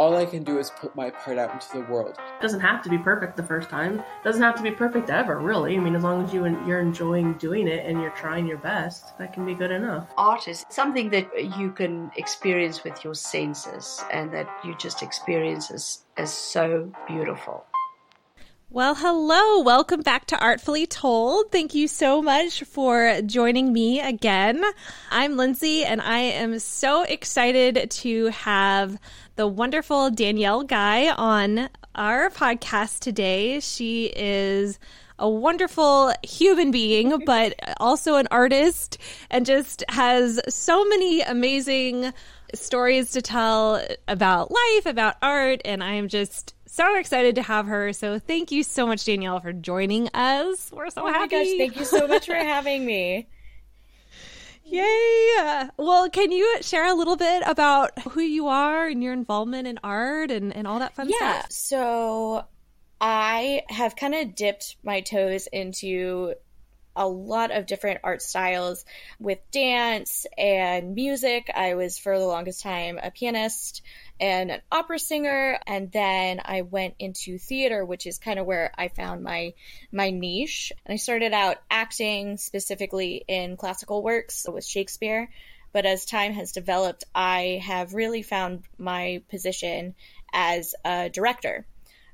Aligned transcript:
all 0.00 0.16
I 0.16 0.24
can 0.24 0.42
do 0.42 0.58
is 0.58 0.70
put 0.70 0.96
my 0.96 1.10
part 1.10 1.36
out 1.36 1.52
into 1.52 1.66
the 1.74 1.92
world. 1.92 2.16
It 2.16 2.40
doesn't 2.40 2.60
have 2.60 2.82
to 2.84 2.88
be 2.88 2.96
perfect 2.96 3.36
the 3.36 3.42
first 3.42 3.68
time. 3.68 3.98
It 3.98 4.24
doesn't 4.24 4.40
have 4.40 4.54
to 4.54 4.62
be 4.62 4.70
perfect 4.70 5.10
ever, 5.10 5.38
really. 5.38 5.76
I 5.76 5.78
mean, 5.78 5.94
as 5.94 6.02
long 6.02 6.24
as 6.24 6.32
you 6.32 6.46
you're 6.66 6.80
enjoying 6.80 7.34
doing 7.34 7.68
it 7.68 7.84
and 7.84 8.00
you're 8.00 8.16
trying 8.16 8.46
your 8.46 8.56
best, 8.56 9.18
that 9.18 9.34
can 9.34 9.44
be 9.44 9.52
good 9.52 9.70
enough. 9.70 10.08
Art 10.16 10.48
is 10.48 10.64
something 10.70 11.10
that 11.10 11.28
you 11.58 11.70
can 11.72 12.10
experience 12.16 12.82
with 12.82 13.04
your 13.04 13.14
senses 13.14 14.02
and 14.10 14.32
that 14.32 14.48
you 14.64 14.74
just 14.78 15.02
experience 15.02 15.70
as, 15.70 16.06
as 16.16 16.32
so 16.32 16.90
beautiful. 17.06 17.66
Well, 18.72 18.94
hello. 18.94 19.62
Welcome 19.62 20.02
back 20.02 20.26
to 20.26 20.38
Artfully 20.38 20.86
Told. 20.86 21.50
Thank 21.50 21.74
you 21.74 21.88
so 21.88 22.22
much 22.22 22.62
for 22.62 23.20
joining 23.26 23.72
me 23.72 24.00
again. 24.00 24.62
I'm 25.10 25.36
Lindsay, 25.36 25.84
and 25.84 26.00
I 26.00 26.18
am 26.18 26.56
so 26.60 27.02
excited 27.02 27.90
to 27.90 28.26
have 28.26 28.96
the 29.34 29.48
wonderful 29.48 30.12
Danielle 30.12 30.62
Guy 30.62 31.08
on 31.08 31.68
our 31.96 32.30
podcast 32.30 33.00
today. 33.00 33.58
She 33.58 34.04
is 34.04 34.78
a 35.18 35.28
wonderful 35.28 36.12
human 36.22 36.70
being, 36.70 37.24
but 37.26 37.54
also 37.78 38.18
an 38.18 38.28
artist 38.30 38.98
and 39.32 39.44
just 39.44 39.82
has 39.88 40.40
so 40.48 40.84
many 40.84 41.22
amazing 41.22 42.12
stories 42.54 43.10
to 43.12 43.22
tell 43.22 43.84
about 44.06 44.52
life, 44.52 44.86
about 44.86 45.16
art, 45.22 45.60
and 45.64 45.82
I 45.82 45.94
am 45.94 46.06
just 46.06 46.54
so 46.70 46.96
excited 46.96 47.34
to 47.34 47.42
have 47.42 47.66
her. 47.66 47.92
So 47.92 48.18
thank 48.18 48.52
you 48.52 48.62
so 48.62 48.86
much, 48.86 49.04
Danielle, 49.04 49.40
for 49.40 49.52
joining 49.52 50.08
us. 50.14 50.70
We're 50.72 50.90
so 50.90 51.06
oh 51.06 51.12
happy. 51.12 51.28
gosh, 51.28 51.46
thank 51.58 51.76
you 51.76 51.84
so 51.84 52.06
much 52.06 52.26
for 52.26 52.34
having 52.36 52.84
me. 52.86 53.28
Yay! 54.64 55.68
Well, 55.76 56.08
can 56.10 56.30
you 56.30 56.58
share 56.60 56.86
a 56.86 56.94
little 56.94 57.16
bit 57.16 57.42
about 57.44 57.98
who 58.10 58.20
you 58.20 58.46
are 58.46 58.86
and 58.86 59.02
your 59.02 59.12
involvement 59.12 59.66
in 59.66 59.80
art 59.82 60.30
and, 60.30 60.54
and 60.54 60.66
all 60.68 60.78
that 60.78 60.94
fun 60.94 61.08
yeah, 61.08 61.40
stuff? 61.40 61.50
So 61.50 62.44
I 63.00 63.62
have 63.68 63.96
kind 63.96 64.14
of 64.14 64.36
dipped 64.36 64.76
my 64.84 65.00
toes 65.00 65.48
into 65.52 66.34
a 66.96 67.06
lot 67.06 67.50
of 67.50 67.66
different 67.66 68.00
art 68.04 68.22
styles 68.22 68.84
with 69.18 69.38
dance 69.50 70.26
and 70.36 70.94
music. 70.94 71.50
I 71.54 71.74
was 71.74 71.98
for 71.98 72.18
the 72.18 72.26
longest 72.26 72.62
time 72.62 72.98
a 73.02 73.10
pianist 73.10 73.82
and 74.18 74.50
an 74.50 74.60
opera 74.70 74.98
singer 74.98 75.58
and 75.66 75.90
then 75.92 76.40
I 76.44 76.62
went 76.62 76.94
into 76.98 77.38
theater 77.38 77.84
which 77.84 78.06
is 78.06 78.18
kind 78.18 78.38
of 78.38 78.46
where 78.46 78.72
I 78.76 78.88
found 78.88 79.22
my 79.22 79.54
my 79.92 80.10
niche. 80.10 80.72
And 80.84 80.92
I 80.92 80.96
started 80.96 81.32
out 81.32 81.58
acting 81.70 82.36
specifically 82.36 83.24
in 83.26 83.56
classical 83.56 84.02
works 84.02 84.46
with 84.48 84.64
Shakespeare. 84.64 85.30
But 85.72 85.86
as 85.86 86.04
time 86.04 86.32
has 86.32 86.50
developed, 86.50 87.04
I 87.14 87.60
have 87.64 87.94
really 87.94 88.22
found 88.22 88.64
my 88.76 89.22
position 89.30 89.94
as 90.32 90.74
a 90.84 91.08
director. 91.08 91.64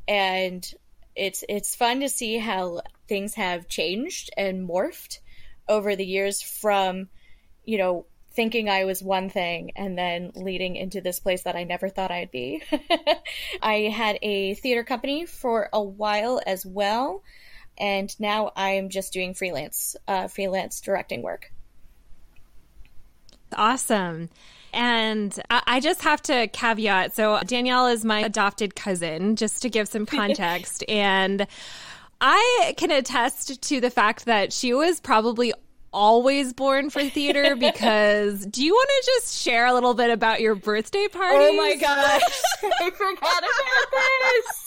And 0.07 0.67
it's 1.15 1.43
it's 1.49 1.75
fun 1.75 2.01
to 2.01 2.09
see 2.09 2.37
how 2.37 2.83
things 3.09 3.35
have 3.35 3.69
changed 3.69 4.31
and 4.37 4.69
morphed 4.69 5.19
over 5.69 5.97
the 5.97 6.07
years 6.07 6.43
from 6.43 7.09
you 7.65 7.79
know 7.79 8.07
thinking 8.37 8.69
I 8.69 8.85
was 8.85 9.03
one 9.03 9.31
thing 9.31 9.73
and 9.77 9.97
then 9.97 10.31
leading 10.35 10.77
into 10.77 11.01
this 11.01 11.19
place 11.19 11.43
that 11.45 11.57
I 11.57 11.65
never 11.65 11.89
thought 11.89 12.11
I'd 12.11 12.31
be. 12.31 12.63
I 13.63 13.91
had 13.95 14.19
a 14.21 14.53
theater 14.55 14.85
company 14.85 15.25
for 15.25 15.71
a 15.73 15.83
while 15.83 16.43
as 16.47 16.67
well, 16.67 17.23
and 17.79 18.15
now 18.21 18.53
I'm 18.55 18.91
just 18.91 19.15
doing 19.15 19.33
freelance, 19.33 19.97
uh, 20.07 20.29
freelance 20.29 20.83
directing 20.83 21.23
work. 21.23 21.51
Awesome. 23.55 24.29
And 24.73 25.41
I 25.49 25.81
just 25.81 26.03
have 26.03 26.21
to 26.25 26.49
caveat 26.49 27.17
so, 27.17 27.41
Danielle 27.47 27.87
is 27.87 28.05
my 28.05 28.21
adopted 28.21 28.77
cousin, 28.77 29.35
just 29.37 29.63
to 29.63 29.71
give 29.71 29.89
some 29.89 30.05
context. 30.07 30.85
and 30.89 31.47
I 32.21 32.75
can 32.77 32.91
attest 32.91 33.61
to 33.63 33.81
the 33.81 33.91
fact 33.91 34.25
that 34.25 34.53
she 34.53 34.73
was 34.75 35.01
probably 35.01 35.53
always 35.93 36.53
born 36.53 36.91
for 36.91 37.03
theater 37.05 37.57
because 37.59 38.45
do 38.47 38.65
you 38.65 38.73
want 38.73 38.89
to 38.89 39.11
just 39.15 39.43
share 39.43 39.67
a 39.67 39.73
little 39.75 39.95
bit 39.95 40.11
about 40.11 40.41
your 40.41 40.55
birthday 40.55 41.09
party? 41.09 41.39
Oh 41.39 41.57
my 41.57 41.75
gosh. 41.77 42.23
I 42.81 42.91
forgot 42.91 43.39
about 43.39 44.01
this. 44.21 44.65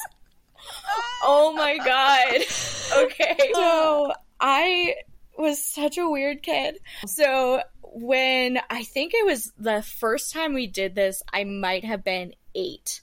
Oh 1.23 1.53
my 1.55 1.77
god. 1.77 3.05
Okay. 3.05 3.51
So 3.53 4.13
I 4.39 4.95
was 5.37 5.63
such 5.63 5.97
a 5.97 6.09
weird 6.09 6.43
kid. 6.43 6.77
So 7.05 7.61
when 7.83 8.59
I 8.69 8.83
think 8.83 9.13
it 9.13 9.25
was 9.25 9.51
the 9.57 9.81
first 9.81 10.33
time 10.33 10.53
we 10.53 10.67
did 10.67 10.95
this, 10.95 11.21
I 11.33 11.43
might 11.43 11.83
have 11.83 12.03
been 12.03 12.33
eight. 12.55 13.01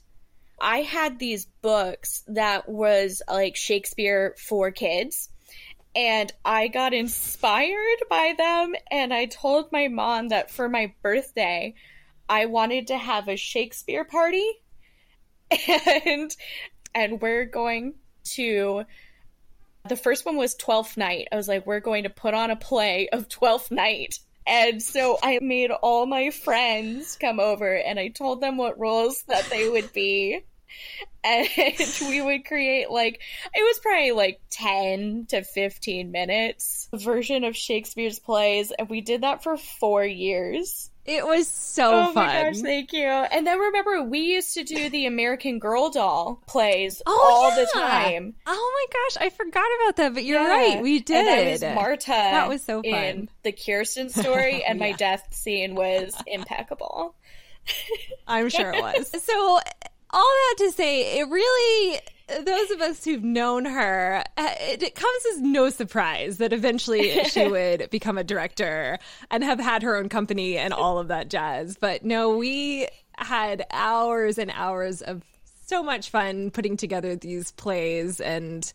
I 0.59 0.79
had 0.79 1.19
these 1.19 1.45
books 1.61 2.23
that 2.27 2.67
was 2.67 3.21
like 3.29 3.55
Shakespeare 3.55 4.35
for 4.37 4.71
kids 4.71 5.29
and 5.95 6.31
I 6.45 6.67
got 6.67 6.93
inspired 6.93 8.03
by 8.09 8.35
them 8.37 8.75
and 8.91 9.13
I 9.13 9.25
told 9.25 9.71
my 9.71 9.87
mom 9.87 10.29
that 10.29 10.51
for 10.51 10.69
my 10.69 10.93
birthday 11.01 11.73
I 12.29 12.45
wanted 12.45 12.87
to 12.87 12.97
have 12.97 13.27
a 13.27 13.35
Shakespeare 13.35 14.03
party 14.03 14.47
and 15.67 16.35
and 16.93 17.21
we're 17.21 17.45
going 17.45 17.95
to 18.35 18.83
the 19.87 19.95
first 19.95 20.25
one 20.25 20.35
was 20.35 20.55
12th 20.55 20.97
night. 20.97 21.27
I 21.31 21.35
was 21.35 21.47
like 21.47 21.65
we're 21.65 21.79
going 21.79 22.03
to 22.03 22.09
put 22.09 22.33
on 22.33 22.51
a 22.51 22.55
play 22.55 23.09
of 23.09 23.29
12th 23.29 23.71
night. 23.71 24.19
And 24.47 24.81
so 24.81 25.17
I 25.21 25.39
made 25.41 25.71
all 25.71 26.05
my 26.05 26.31
friends 26.31 27.17
come 27.19 27.39
over 27.39 27.75
and 27.75 27.99
I 27.99 28.07
told 28.07 28.41
them 28.41 28.57
what 28.57 28.79
roles 28.79 29.23
that 29.23 29.45
they 29.49 29.67
would 29.67 29.91
be 29.91 30.41
and 31.23 31.47
we 32.01 32.21
would 32.21 32.45
create 32.45 32.89
like 32.89 33.21
it 33.53 33.61
was 33.61 33.79
probably 33.79 34.11
like 34.11 34.39
10 34.49 35.27
to 35.29 35.43
15 35.43 36.11
minutes 36.11 36.89
version 36.93 37.43
of 37.43 37.55
Shakespeare's 37.55 38.19
plays 38.19 38.71
and 38.71 38.89
we 38.89 39.01
did 39.01 39.21
that 39.21 39.43
for 39.43 39.57
4 39.57 40.05
years. 40.05 40.89
It 41.07 41.25
was 41.25 41.47
so 41.47 42.01
oh 42.01 42.05
fun. 42.11 42.25
my 42.25 42.43
gosh, 42.43 42.59
thank 42.59 42.91
you. 42.91 43.07
And 43.07 43.47
then 43.47 43.57
remember, 43.57 44.03
we 44.03 44.19
used 44.19 44.55
to 44.55 44.63
do 44.65 44.89
the 44.89 45.05
American 45.05 45.57
Girl 45.57 45.89
doll 45.89 46.43
plays 46.47 47.01
oh, 47.07 47.29
all 47.31 47.49
yeah. 47.49 47.63
the 47.63 47.71
time. 47.73 48.35
Oh 48.45 48.87
my 48.91 48.99
gosh, 48.99 49.25
I 49.25 49.29
forgot 49.29 49.65
about 49.81 49.95
that, 49.95 50.13
but 50.13 50.25
you're 50.25 50.41
yeah. 50.41 50.49
right, 50.49 50.83
we 50.83 50.99
did. 50.99 51.25
And 51.25 51.47
I 51.47 51.51
was 51.51 51.61
Marta. 51.61 52.07
That 52.07 52.49
was 52.49 52.61
so 52.61 52.83
fun. 52.83 52.93
In 52.93 53.29
the 53.43 53.53
Kirsten 53.53 54.09
story, 54.09 54.63
and 54.67 54.79
yeah. 54.79 54.87
my 54.87 54.91
death 54.91 55.27
scene 55.31 55.75
was 55.75 56.13
impeccable. 56.27 57.15
I'm 58.27 58.49
sure 58.49 58.73
it 58.73 58.81
was. 58.81 59.23
So 59.23 59.59
all 60.09 60.23
that 60.23 60.55
to 60.59 60.71
say, 60.71 61.19
it 61.19 61.27
really 61.29 61.99
those 62.43 62.71
of 62.71 62.81
us 62.81 63.05
who've 63.05 63.23
known 63.23 63.65
her, 63.65 64.23
uh, 64.35 64.49
it, 64.59 64.83
it, 64.83 64.95
comes 64.95 65.25
as 65.31 65.41
no 65.41 65.69
surprise 65.69 66.37
that 66.37 66.51
eventually 66.51 67.23
she 67.29 67.47
would 67.47 67.89
become 67.89 68.17
a 68.17 68.23
director 68.23 68.99
and 69.31 69.43
have 69.43 69.59
had 69.59 69.81
her 69.81 69.95
own 69.95 70.09
company 70.09 70.57
and 70.57 70.73
all 70.73 70.99
of 70.99 71.07
that 71.07 71.29
jazz. 71.29 71.77
But 71.77 72.03
no, 72.03 72.35
we 72.35 72.87
had 73.17 73.65
hours 73.71 74.37
and 74.37 74.51
hours 74.53 75.01
of 75.01 75.23
so 75.65 75.81
much 75.81 76.09
fun 76.09 76.51
putting 76.51 76.77
together 76.77 77.15
these 77.15 77.51
plays 77.51 78.21
and 78.21 78.71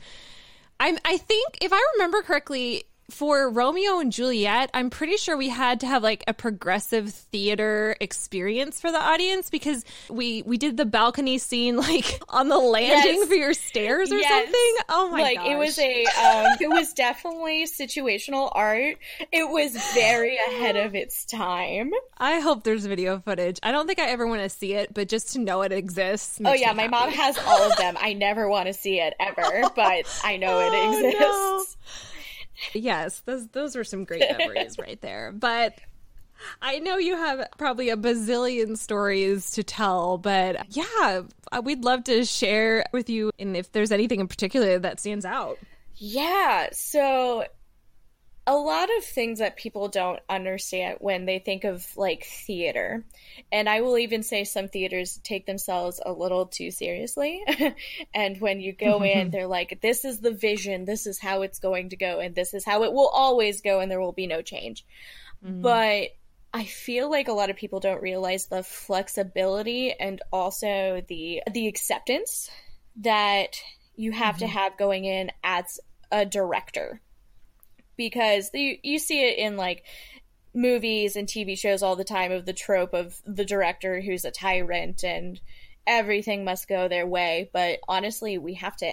I 0.79 0.99
I 1.05 1.17
think 1.17 1.59
if 1.63 1.73
I 1.73 1.81
remember 1.95 2.23
correctly 2.23 2.85
for 3.13 3.51
Romeo 3.51 3.99
and 3.99 4.11
Juliet, 4.11 4.71
I'm 4.73 4.89
pretty 4.89 5.19
sure 5.19 5.37
we 5.37 5.51
had 5.51 5.81
to 5.81 5.87
have 5.87 6.03
like 6.03 6.25
a 6.27 6.33
progressive 6.33 7.11
theater 7.11 7.95
experience 8.01 8.81
for 8.81 8.91
the 8.91 8.99
audience 8.99 9.51
because 9.51 9.85
we 10.09 10.43
we 10.43 10.57
did 10.57 10.79
the 10.79 10.87
balcony 10.87 11.37
scene 11.39 11.77
like 11.83 12.21
on 12.31 12.49
the 12.49 12.59
landing 12.59 13.17
yes. 13.21 13.29
for 13.29 13.35
your 13.35 13.55
stairs 13.55 14.11
or 14.11 14.17
yes. 14.17 14.29
something. 14.31 14.75
Oh 14.89 15.11
my 15.11 15.19
god. 15.19 15.23
like 15.23 15.37
gosh. 15.37 15.49
it 15.49 15.59
was 15.59 15.79
a 15.79 16.05
um, 16.05 16.57
it 16.61 16.69
was 16.69 16.93
definitely 16.95 17.67
situational 17.67 18.51
art. 18.55 18.97
It 19.31 19.49
was 19.49 19.77
very 19.93 20.39
ahead 20.49 20.77
of 20.77 20.95
its 20.95 21.27
time. 21.27 21.93
I 22.17 22.41
hope 22.41 22.65
there's 22.65 22.87
video 22.87 23.21
footage. 23.21 23.61
I 23.63 23.73
don't 23.73 23.87
think 23.87 23.99
I 23.99 24.07
ever 24.07 24.27
want 24.27 24.43
to 24.43 24.49
see 24.49 24.73
it, 24.73 24.95
but 24.95 25.09
just 25.09 25.35
to 25.35 25.39
know 25.39 25.63
it 25.63 25.73
exists. 25.73 26.41
Oh 26.43 26.55
yeah, 26.55 26.73
my 26.73 26.89
mom 26.89 27.11
has 27.11 27.39
all 27.47 27.71
of 27.71 27.77
them. 27.77 27.97
I 28.01 28.15
never 28.15 28.49
want 28.49 28.69
to 28.69 28.73
see 28.73 29.01
it 29.01 29.15
ever, 29.21 29.69
but 29.77 30.21
I 30.25 30.39
know 30.39 30.59
oh, 30.63 30.73
it 30.73 31.05
exists. 31.05 31.21
No 31.21 32.12
yes, 32.73 33.21
those 33.21 33.49
those 33.49 33.77
were 33.77 33.85
some 33.85 34.05
great 34.05 34.25
memories 34.39 34.79
right 34.79 35.01
there. 35.01 35.33
But 35.33 35.75
I 36.61 36.79
know 36.81 36.97
you 36.97 37.17
have 37.17 37.47
probably 37.57 37.91
a 37.91 37.97
bazillion 37.97 38.77
stories 38.77 39.53
to 39.53 39.63
tell, 39.63 40.19
but 40.19 40.67
yeah, 40.75 41.23
we'd 41.63 41.85
love 41.85 42.05
to 42.05 42.25
share 42.25 42.85
with 42.93 43.09
you 43.09 43.31
and 43.39 43.57
if 43.57 43.71
there's 43.73 43.93
anything 43.93 44.21
in 44.21 44.29
particular 44.29 44.79
that 44.79 44.99
stands 45.01 45.25
out. 45.25 45.59
Yeah, 45.97 46.69
so 46.73 47.45
a 48.47 48.57
lot 48.57 48.89
of 48.97 49.05
things 49.05 49.39
that 49.39 49.57
people 49.57 49.89
don't 49.89 50.19
understand 50.29 50.97
when 51.01 51.27
they 51.27 51.39
think 51.39 51.63
of 51.63 51.87
like 51.97 52.25
theater. 52.25 53.05
And 53.53 53.69
I 53.69 53.83
will 53.83 53.99
even 53.99 54.25
say 54.25 54.43
some 54.43 54.69
theaters 54.69 55.21
take 55.23 55.47
themselves 55.47 56.01
a 56.05 56.13
little 56.13 56.47
too 56.47 56.73
seriously. 56.73 57.45
and 58.15 58.41
when 58.41 58.61
you 58.61 58.73
go 58.73 59.03
in, 59.05 59.31
they're 59.33 59.47
like, 59.47 59.81
this 59.81 60.05
is 60.05 60.19
the 60.19 60.33
vision, 60.33 60.85
this 60.85 61.07
is 61.07 61.21
how 61.21 61.43
it's 61.43 61.61
going 61.61 61.91
to 61.91 61.97
go, 61.97 62.19
and 62.19 62.35
this 62.35 62.53
is 62.53 62.65
how 62.65 62.83
it 62.83 62.93
will 62.93 63.09
always 63.09 63.61
go, 63.61 63.79
and 63.79 63.91
there 63.91 64.01
will 64.01 64.13
be 64.13 64.27
no 64.27 64.43
change. 64.43 64.85
Mm-hmm. 65.45 65.63
But 65.63 66.09
I 66.53 66.65
feel 66.65 67.09
like 67.11 67.29
a 67.29 67.33
lot 67.33 67.49
of 67.49 67.57
people 67.57 67.79
don't 67.79 68.03
realize 68.03 68.47
the 68.47 68.65
flexibility 68.65 69.93
and 69.93 70.21
also 70.33 71.03
the 71.09 71.43
the 71.51 71.69
acceptance 71.69 72.51
that 72.97 73.63
you 73.95 74.13
have 74.13 74.37
mm-hmm. 74.37 74.47
to 74.47 74.49
have 74.49 74.77
going 74.77 75.05
in 75.05 75.31
as 75.43 75.81
a 76.11 76.27
director 76.27 77.01
because 78.11 78.51
you, 78.53 78.79
you 78.83 78.99
see 78.99 79.21
it 79.21 79.39
in 79.39 79.57
like 79.57 79.85
movies 80.55 81.15
and 81.15 81.29
TV 81.29 81.57
shows 81.57 81.83
all 81.83 81.95
the 81.95 82.05
time 82.05 82.33
of 82.33 82.45
the 82.45 82.53
trope 82.53 82.95
of 82.95 83.21
the 83.25 83.45
director 83.45 84.01
who's 84.01 84.25
a 84.25 84.31
tyrant 84.31 85.05
and 85.05 85.41
everything 85.87 86.45
must 86.45 86.69
go 86.69 86.89
their 86.89 87.07
way. 87.07 87.49
But 87.53 87.79
honestly, 87.89 88.39
we 88.39 88.55
have 88.55 88.77
to 88.79 88.93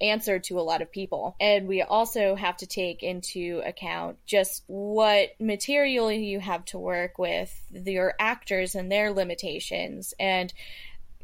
answer 0.00 0.40
to 0.40 0.58
a 0.58 0.62
lot 0.62 0.82
of 0.82 0.90
people. 0.90 1.36
And 1.40 1.68
we 1.68 1.82
also 1.82 2.34
have 2.34 2.56
to 2.58 2.66
take 2.66 3.04
into 3.04 3.62
account 3.64 4.18
just 4.26 4.64
what 4.66 5.30
material 5.38 6.10
you 6.10 6.40
have 6.40 6.64
to 6.66 6.78
work 6.78 7.18
with, 7.18 7.56
your 7.70 8.14
actors 8.18 8.74
and 8.74 8.90
their 8.90 9.12
limitations. 9.12 10.12
And 10.18 10.52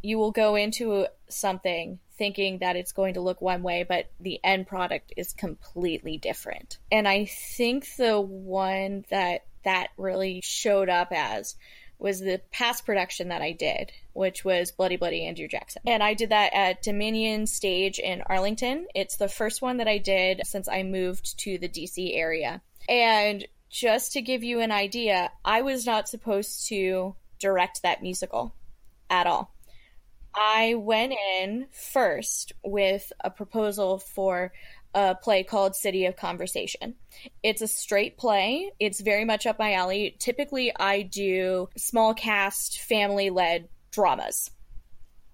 you 0.00 0.16
will 0.16 0.30
go 0.30 0.54
into 0.54 1.06
something 1.28 1.98
thinking 2.20 2.58
that 2.58 2.76
it's 2.76 2.92
going 2.92 3.14
to 3.14 3.22
look 3.22 3.40
one 3.40 3.62
way, 3.62 3.82
but 3.82 4.10
the 4.20 4.38
end 4.44 4.66
product 4.66 5.14
is 5.16 5.32
completely 5.32 6.18
different. 6.18 6.76
And 6.92 7.08
I 7.08 7.24
think 7.24 7.96
the 7.96 8.20
one 8.20 9.06
that 9.08 9.46
that 9.64 9.88
really 9.96 10.42
showed 10.44 10.90
up 10.90 11.12
as 11.12 11.56
was 11.98 12.20
the 12.20 12.42
past 12.52 12.84
production 12.84 13.28
that 13.28 13.40
I 13.40 13.52
did, 13.52 13.90
which 14.12 14.44
was 14.44 14.70
Bloody 14.70 14.96
Bloody 14.96 15.24
Andrew 15.24 15.48
Jackson. 15.48 15.80
And 15.86 16.02
I 16.02 16.12
did 16.12 16.28
that 16.28 16.52
at 16.52 16.82
Dominion 16.82 17.46
Stage 17.46 17.98
in 17.98 18.22
Arlington. 18.26 18.86
It's 18.94 19.16
the 19.16 19.28
first 19.28 19.62
one 19.62 19.78
that 19.78 19.88
I 19.88 19.96
did 19.96 20.42
since 20.44 20.68
I 20.68 20.82
moved 20.82 21.38
to 21.40 21.56
the 21.56 21.68
DC 21.70 22.14
area. 22.14 22.60
And 22.86 23.46
just 23.70 24.12
to 24.12 24.20
give 24.20 24.44
you 24.44 24.60
an 24.60 24.72
idea, 24.72 25.30
I 25.42 25.62
was 25.62 25.86
not 25.86 26.06
supposed 26.06 26.68
to 26.68 27.14
direct 27.38 27.82
that 27.82 28.02
musical 28.02 28.54
at 29.08 29.26
all. 29.26 29.54
I 30.34 30.74
went 30.74 31.12
in 31.12 31.66
first 31.72 32.52
with 32.64 33.12
a 33.22 33.30
proposal 33.30 33.98
for 33.98 34.52
a 34.94 35.14
play 35.14 35.44
called 35.44 35.76
City 35.76 36.06
of 36.06 36.16
Conversation. 36.16 36.94
It's 37.42 37.62
a 37.62 37.68
straight 37.68 38.16
play. 38.16 38.72
It's 38.80 39.00
very 39.00 39.24
much 39.24 39.46
up 39.46 39.58
my 39.58 39.74
alley. 39.74 40.16
Typically, 40.18 40.72
I 40.74 41.02
do 41.02 41.68
small 41.76 42.14
cast, 42.14 42.80
family 42.80 43.30
led 43.30 43.68
dramas, 43.90 44.50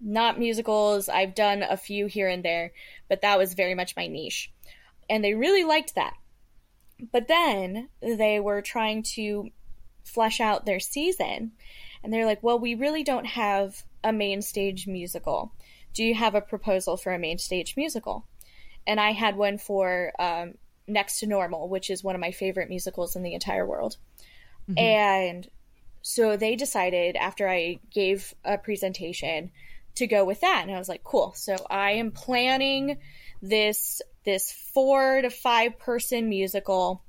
not 0.00 0.38
musicals. 0.38 1.08
I've 1.08 1.34
done 1.34 1.62
a 1.62 1.76
few 1.76 2.06
here 2.06 2.28
and 2.28 2.42
there, 2.42 2.72
but 3.08 3.22
that 3.22 3.38
was 3.38 3.54
very 3.54 3.74
much 3.74 3.96
my 3.96 4.06
niche. 4.06 4.52
And 5.08 5.24
they 5.24 5.34
really 5.34 5.64
liked 5.64 5.94
that. 5.94 6.14
But 7.12 7.28
then 7.28 7.88
they 8.00 8.40
were 8.40 8.62
trying 8.62 9.02
to 9.14 9.50
flesh 10.04 10.40
out 10.40 10.64
their 10.64 10.80
season. 10.80 11.52
And 12.02 12.12
they're 12.12 12.26
like, 12.26 12.42
well, 12.42 12.58
we 12.58 12.74
really 12.74 13.04
don't 13.04 13.26
have 13.26 13.84
a 14.06 14.12
main 14.12 14.40
stage 14.40 14.86
musical. 14.86 15.52
Do 15.92 16.04
you 16.04 16.14
have 16.14 16.34
a 16.34 16.40
proposal 16.40 16.96
for 16.96 17.12
a 17.12 17.18
main 17.18 17.38
stage 17.38 17.76
musical? 17.76 18.24
And 18.86 19.00
I 19.00 19.10
had 19.10 19.36
one 19.36 19.58
for 19.58 20.12
um, 20.18 20.54
Next 20.86 21.18
to 21.20 21.26
Normal, 21.26 21.68
which 21.68 21.90
is 21.90 22.04
one 22.04 22.14
of 22.14 22.20
my 22.20 22.30
favorite 22.30 22.68
musicals 22.68 23.16
in 23.16 23.24
the 23.24 23.34
entire 23.34 23.66
world. 23.66 23.96
Mm-hmm. 24.70 24.78
And 24.78 25.48
so 26.02 26.36
they 26.36 26.54
decided 26.54 27.16
after 27.16 27.48
I 27.48 27.80
gave 27.90 28.32
a 28.44 28.56
presentation 28.56 29.50
to 29.96 30.06
go 30.06 30.24
with 30.24 30.40
that. 30.42 30.62
And 30.62 30.74
I 30.74 30.78
was 30.78 30.88
like, 30.88 31.02
cool. 31.02 31.32
So 31.34 31.56
I 31.68 31.92
am 31.92 32.12
planning 32.12 32.98
this 33.42 34.00
this 34.24 34.52
four 34.52 35.22
to 35.22 35.30
five 35.30 35.78
person 35.78 36.28
musical 36.28 37.02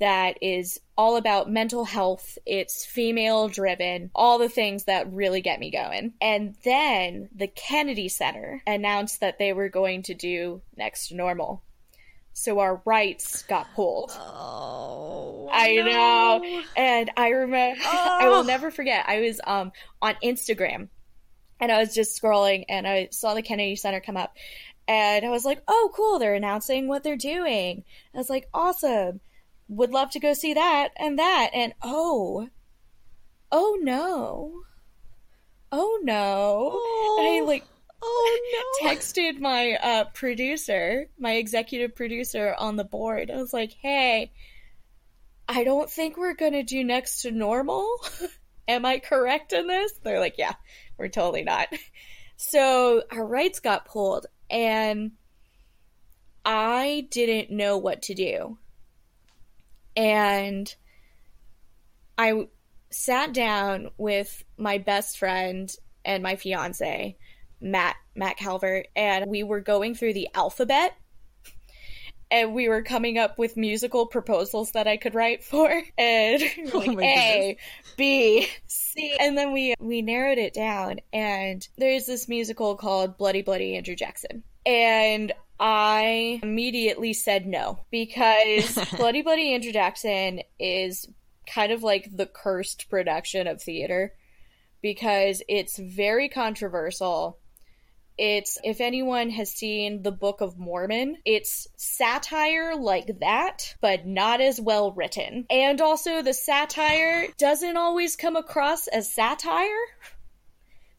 that 0.00 0.38
is 0.42 0.80
all 0.96 1.16
about 1.16 1.50
mental 1.50 1.84
health. 1.84 2.38
It's 2.46 2.84
female 2.84 3.48
driven, 3.48 4.10
all 4.14 4.38
the 4.38 4.48
things 4.48 4.84
that 4.84 5.12
really 5.12 5.40
get 5.40 5.60
me 5.60 5.70
going. 5.70 6.14
And 6.20 6.56
then 6.64 7.28
the 7.34 7.46
Kennedy 7.46 8.08
Center 8.08 8.62
announced 8.66 9.20
that 9.20 9.38
they 9.38 9.52
were 9.52 9.68
going 9.68 10.02
to 10.04 10.14
do 10.14 10.62
Next 10.76 11.12
Normal. 11.12 11.62
So 12.36 12.58
our 12.58 12.82
rights 12.84 13.44
got 13.44 13.72
pulled. 13.74 14.10
Oh, 14.12 15.48
I 15.52 15.76
no. 15.76 15.84
know. 15.84 16.62
And 16.76 17.10
I 17.16 17.28
remember, 17.28 17.80
oh. 17.84 18.18
I 18.22 18.28
will 18.28 18.42
never 18.42 18.72
forget. 18.72 19.04
I 19.08 19.20
was 19.20 19.40
um 19.46 19.70
on 20.02 20.16
Instagram, 20.22 20.88
and 21.60 21.70
I 21.70 21.78
was 21.78 21.94
just 21.94 22.20
scrolling, 22.20 22.64
and 22.68 22.88
I 22.88 23.08
saw 23.12 23.34
the 23.34 23.42
Kennedy 23.42 23.76
Center 23.76 24.00
come 24.00 24.16
up, 24.16 24.36
and 24.88 25.24
I 25.24 25.30
was 25.30 25.44
like, 25.44 25.62
"Oh, 25.68 25.92
cool! 25.94 26.18
They're 26.18 26.34
announcing 26.34 26.88
what 26.88 27.04
they're 27.04 27.16
doing." 27.16 27.84
I 28.12 28.18
was 28.18 28.28
like, 28.28 28.48
"Awesome!" 28.52 29.20
Would 29.68 29.90
love 29.90 30.10
to 30.10 30.20
go 30.20 30.34
see 30.34 30.54
that 30.54 30.90
and 30.96 31.18
that. 31.18 31.50
And 31.54 31.74
oh 31.82 32.48
oh 33.50 33.78
no. 33.80 34.62
Oh 35.72 35.98
no. 36.02 36.70
Oh, 36.74 37.40
i 37.40 37.44
like 37.44 37.64
oh 38.02 38.40
no. 38.82 38.88
texted 38.88 39.40
my 39.40 39.72
uh, 39.72 40.04
producer 40.14 41.08
my 41.18 41.32
executive 41.34 41.94
producer 41.94 42.54
on 42.58 42.76
the 42.76 42.84
board. 42.84 43.30
I 43.30 43.36
was 43.36 43.52
like 43.52 43.72
hey 43.80 44.32
i 45.46 45.62
don't 45.62 45.90
think 45.90 46.16
we're 46.16 46.34
gonna 46.34 46.62
do 46.62 46.84
next 46.84 47.22
to 47.22 47.30
normal. 47.30 47.88
Am 48.68 48.84
i 48.84 48.98
correct 48.98 49.52
in 49.52 49.66
this? 49.66 49.92
They're 50.02 50.20
like 50.20 50.36
yeah 50.38 50.54
we're 50.98 51.08
totally 51.08 51.44
not. 51.44 51.68
So 52.36 53.04
our 53.12 53.24
rights 53.24 53.60
got 53.60 53.84
pulled 53.84 54.26
and 54.50 55.12
i 56.44 57.06
didn't 57.10 57.50
know 57.50 57.78
what 57.78 58.02
to 58.02 58.14
do 58.14 58.58
and 59.96 60.74
I 62.16 62.48
sat 62.90 63.32
down 63.32 63.90
with 63.96 64.44
my 64.56 64.78
best 64.78 65.18
friend 65.18 65.72
and 66.04 66.22
my 66.22 66.36
fiance, 66.36 67.16
Matt 67.60 67.96
Matt 68.14 68.36
Calvert, 68.36 68.88
and 68.94 69.26
we 69.26 69.42
were 69.42 69.60
going 69.60 69.94
through 69.94 70.14
the 70.14 70.28
alphabet 70.34 70.94
and 72.30 72.52
we 72.54 72.68
were 72.68 72.82
coming 72.82 73.16
up 73.16 73.38
with 73.38 73.56
musical 73.56 74.06
proposals 74.06 74.72
that 74.72 74.88
I 74.88 74.96
could 74.96 75.14
write 75.14 75.44
for. 75.44 75.70
And 75.96 76.42
oh 76.74 76.78
like 76.78 76.98
A, 76.98 77.56
B, 77.96 78.48
C. 78.66 79.16
And 79.20 79.36
then 79.38 79.52
we 79.52 79.74
we 79.78 80.02
narrowed 80.02 80.38
it 80.38 80.54
down 80.54 80.98
and 81.12 81.66
there's 81.78 82.06
this 82.06 82.28
musical 82.28 82.76
called 82.76 83.16
Bloody 83.18 83.42
Bloody 83.42 83.76
Andrew 83.76 83.94
Jackson. 83.94 84.42
And 84.66 85.32
I 85.58 86.40
immediately 86.42 87.12
said 87.12 87.46
no 87.46 87.84
because 87.90 88.78
Bloody 88.96 89.22
Bloody 89.22 89.54
Andrew 89.54 89.72
Jackson 89.72 90.40
is 90.58 91.08
kind 91.46 91.72
of 91.72 91.82
like 91.82 92.08
the 92.14 92.26
cursed 92.26 92.88
production 92.88 93.46
of 93.46 93.62
theater 93.62 94.12
because 94.82 95.42
it's 95.48 95.78
very 95.78 96.28
controversial. 96.28 97.38
It's, 98.16 98.58
if 98.62 98.80
anyone 98.80 99.30
has 99.30 99.50
seen 99.50 100.02
the 100.02 100.12
Book 100.12 100.40
of 100.40 100.58
Mormon, 100.58 101.16
it's 101.24 101.66
satire 101.76 102.76
like 102.76 103.18
that, 103.20 103.74
but 103.80 104.06
not 104.06 104.40
as 104.40 104.60
well 104.60 104.92
written. 104.92 105.46
And 105.50 105.80
also, 105.80 106.22
the 106.22 106.34
satire 106.34 107.26
doesn't 107.38 107.76
always 107.76 108.14
come 108.14 108.36
across 108.36 108.86
as 108.86 109.12
satire. 109.12 109.68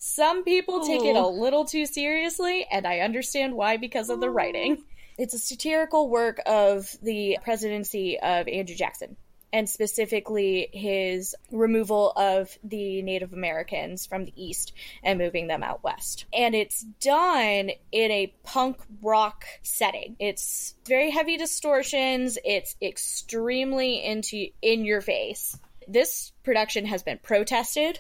Some 0.08 0.44
people 0.44 0.86
take 0.86 1.02
it 1.02 1.16
a 1.16 1.20
oh. 1.20 1.32
little 1.32 1.66
too 1.66 1.88
seriously, 1.88 2.68
and 2.72 2.86
I 2.86 3.00
understand 3.00 3.56
why 3.56 3.78
because 3.78 4.12
of 4.12 4.22
the 4.22 4.30
writing. 4.30 4.78
Oh. 4.80 4.84
It's 5.18 5.34
a 5.34 5.40
satirical 5.40 6.10
work 6.10 6.40
of 6.46 6.96
the 7.02 7.40
presidency 7.44 8.20
of 8.20 8.48
Andrew 8.48 8.76
Jackson, 8.76 9.18
and 9.52 9.68
specifically 9.68 10.70
his 10.72 11.36
removal 11.52 12.12
of 12.16 12.56
the 12.64 13.02
Native 13.02 13.34
Americans 13.34 14.06
from 14.06 14.26
the 14.26 14.34
East 14.36 14.74
and 15.04 15.18
moving 15.18 15.48
them 15.48 15.64
out 15.64 15.84
west. 15.84 16.26
And 16.32 16.54
it's 16.54 16.84
done 17.02 17.72
in 17.92 18.12
a 18.12 18.32
punk 18.44 18.78
rock 19.02 19.44
setting. 19.64 20.18
It's 20.20 20.76
very 20.86 21.10
heavy 21.10 21.36
distortions, 21.38 22.38
it's 22.46 22.76
extremely 22.80 24.06
into 24.06 24.50
in 24.62 24.86
your 24.86 25.02
face. 25.02 25.58
This 25.88 26.32
production 26.44 26.86
has 26.86 27.02
been 27.02 27.18
protested 27.18 28.00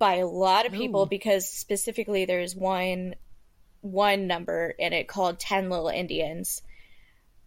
by 0.00 0.16
a 0.16 0.26
lot 0.26 0.66
of 0.66 0.72
people 0.72 1.02
Ooh. 1.02 1.06
because 1.06 1.46
specifically 1.46 2.24
there's 2.24 2.56
one 2.56 3.14
one 3.82 4.26
number 4.26 4.74
in 4.78 4.92
it 4.92 5.06
called 5.06 5.38
10 5.38 5.70
little 5.70 5.88
indians 5.88 6.62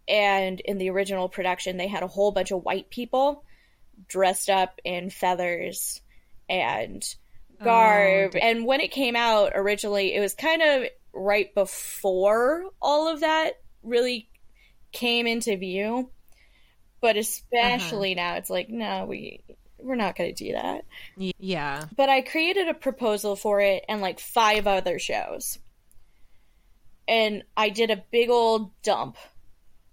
and 0.08 0.60
in 0.60 0.78
the 0.78 0.88
original 0.88 1.28
production 1.28 1.76
they 1.76 1.88
had 1.88 2.02
a 2.02 2.08
whole 2.08 2.30
bunch 2.30 2.52
of 2.52 2.64
white 2.64 2.88
people 2.88 3.44
dressed 4.08 4.48
up 4.48 4.80
in 4.84 5.10
feathers 5.10 6.00
and 6.48 7.14
garb 7.62 8.32
oh, 8.34 8.38
and 8.38 8.64
when 8.64 8.80
it 8.80 8.90
came 8.90 9.16
out 9.16 9.52
originally 9.54 10.14
it 10.14 10.20
was 10.20 10.34
kind 10.34 10.62
of 10.62 10.84
right 11.12 11.54
before 11.54 12.70
all 12.80 13.12
of 13.12 13.20
that 13.20 13.54
really 13.82 14.28
came 14.92 15.26
into 15.26 15.56
view 15.56 16.08
but 17.00 17.16
especially 17.16 18.16
uh-huh. 18.16 18.30
now 18.30 18.36
it's 18.36 18.50
like 18.50 18.68
no 18.68 19.06
we 19.06 19.42
we're 19.84 19.94
not 19.94 20.16
going 20.16 20.34
to 20.34 20.44
do 20.44 20.52
that 20.52 20.84
yeah 21.38 21.84
but 21.96 22.08
i 22.08 22.20
created 22.20 22.68
a 22.68 22.74
proposal 22.74 23.36
for 23.36 23.60
it 23.60 23.84
and 23.88 24.00
like 24.00 24.18
five 24.18 24.66
other 24.66 24.98
shows 24.98 25.58
and 27.06 27.42
i 27.56 27.68
did 27.68 27.90
a 27.90 28.02
big 28.10 28.30
old 28.30 28.70
dump 28.82 29.16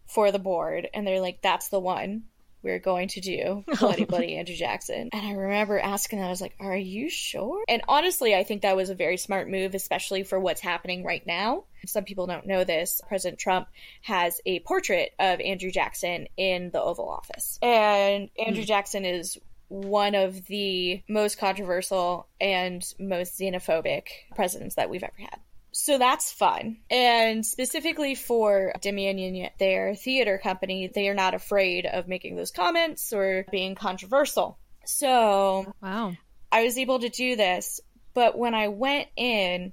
for 0.08 0.32
the 0.32 0.40
board 0.40 0.88
and 0.94 1.06
they're 1.06 1.22
like 1.22 1.42
that's 1.42 1.70
the 1.70 1.80
one 1.80 2.24
we're 2.64 2.80
going 2.80 3.08
to 3.10 3.22
do 3.22 3.64
Bloody 3.80 4.06
Bloody 4.06 4.36
Andrew 4.36 4.56
Jackson. 4.56 5.10
And 5.12 5.26
I 5.26 5.32
remember 5.34 5.80
asking 5.80 6.20
them, 6.20 6.28
I 6.28 6.32
was 6.32 6.42
like, 6.42 6.56
Are 6.60 6.76
you 6.76 7.10
sure? 7.10 7.64
And 7.68 7.82
honestly, 7.88 8.36
I 8.36 8.44
think 8.44 8.62
that 8.62 8.76
was 8.76 8.90
a 8.90 8.96
very 8.96 9.18
smart 9.18 9.50
move, 9.50 9.76
especially 9.76 10.24
for 10.24 10.40
what's 10.40 10.62
happening 10.62 11.04
right 11.04 11.26
now. 11.26 11.66
Some 11.86 12.04
people 12.04 12.28
don't 12.28 12.46
know 12.46 12.64
this. 12.64 13.02
President 13.08 13.40
Trump 13.40 13.68
has 14.04 14.40
a 14.46 14.60
portrait 14.60 15.12
of 15.20 15.40
Andrew 15.40 15.72
Jackson 15.72 16.28
in 16.38 16.70
the 16.72 16.82
Oval 16.82 17.10
Office. 17.10 17.58
And 17.62 18.30
Andrew 18.38 18.64
mm. 18.64 18.68
Jackson 18.68 19.06
is 19.06 19.40
one 19.72 20.16
of 20.16 20.48
the 20.48 21.02
most 21.08 21.38
controversial 21.38 22.28
and 22.42 22.84
most 23.00 23.40
xenophobic 23.40 24.08
presidents 24.36 24.76
that 24.76 24.90
we've 24.90 25.02
ever 25.02 25.14
had. 25.18 25.40
So 25.72 25.98
that's 25.98 26.30
fun. 26.30 26.78
And 26.90 27.46
specifically 27.46 28.14
for 28.16 28.74
Dominion, 28.82 29.50
their 29.60 29.96
theater 29.96 30.38
company, 30.44 30.92
they 30.94 31.08
are 31.08 31.14
not 31.14 31.34
afraid 31.34 31.86
of 31.86 32.10
making 32.10 32.36
those 32.36 32.52
comments 32.52 33.14
or 33.14 33.46
being 33.50 33.76
controversial. 33.76 34.60
So, 34.86 35.74
wow. 35.82 36.18
I 36.52 36.64
was 36.64 36.78
able 36.78 37.00
to 37.00 37.08
do 37.08 37.38
this. 37.38 37.80
But 38.14 38.38
when 38.38 38.54
I 38.54 38.68
went 38.68 39.08
in, 39.16 39.72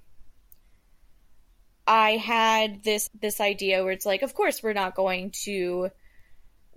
I 1.88 2.12
had 2.12 2.84
this 2.84 3.10
this 3.20 3.40
idea 3.40 3.82
where 3.82 3.92
it's 3.92 4.06
like, 4.06 4.22
of 4.22 4.32
course, 4.32 4.62
we're 4.62 4.74
not 4.74 4.94
going 4.94 5.32
to 5.42 5.90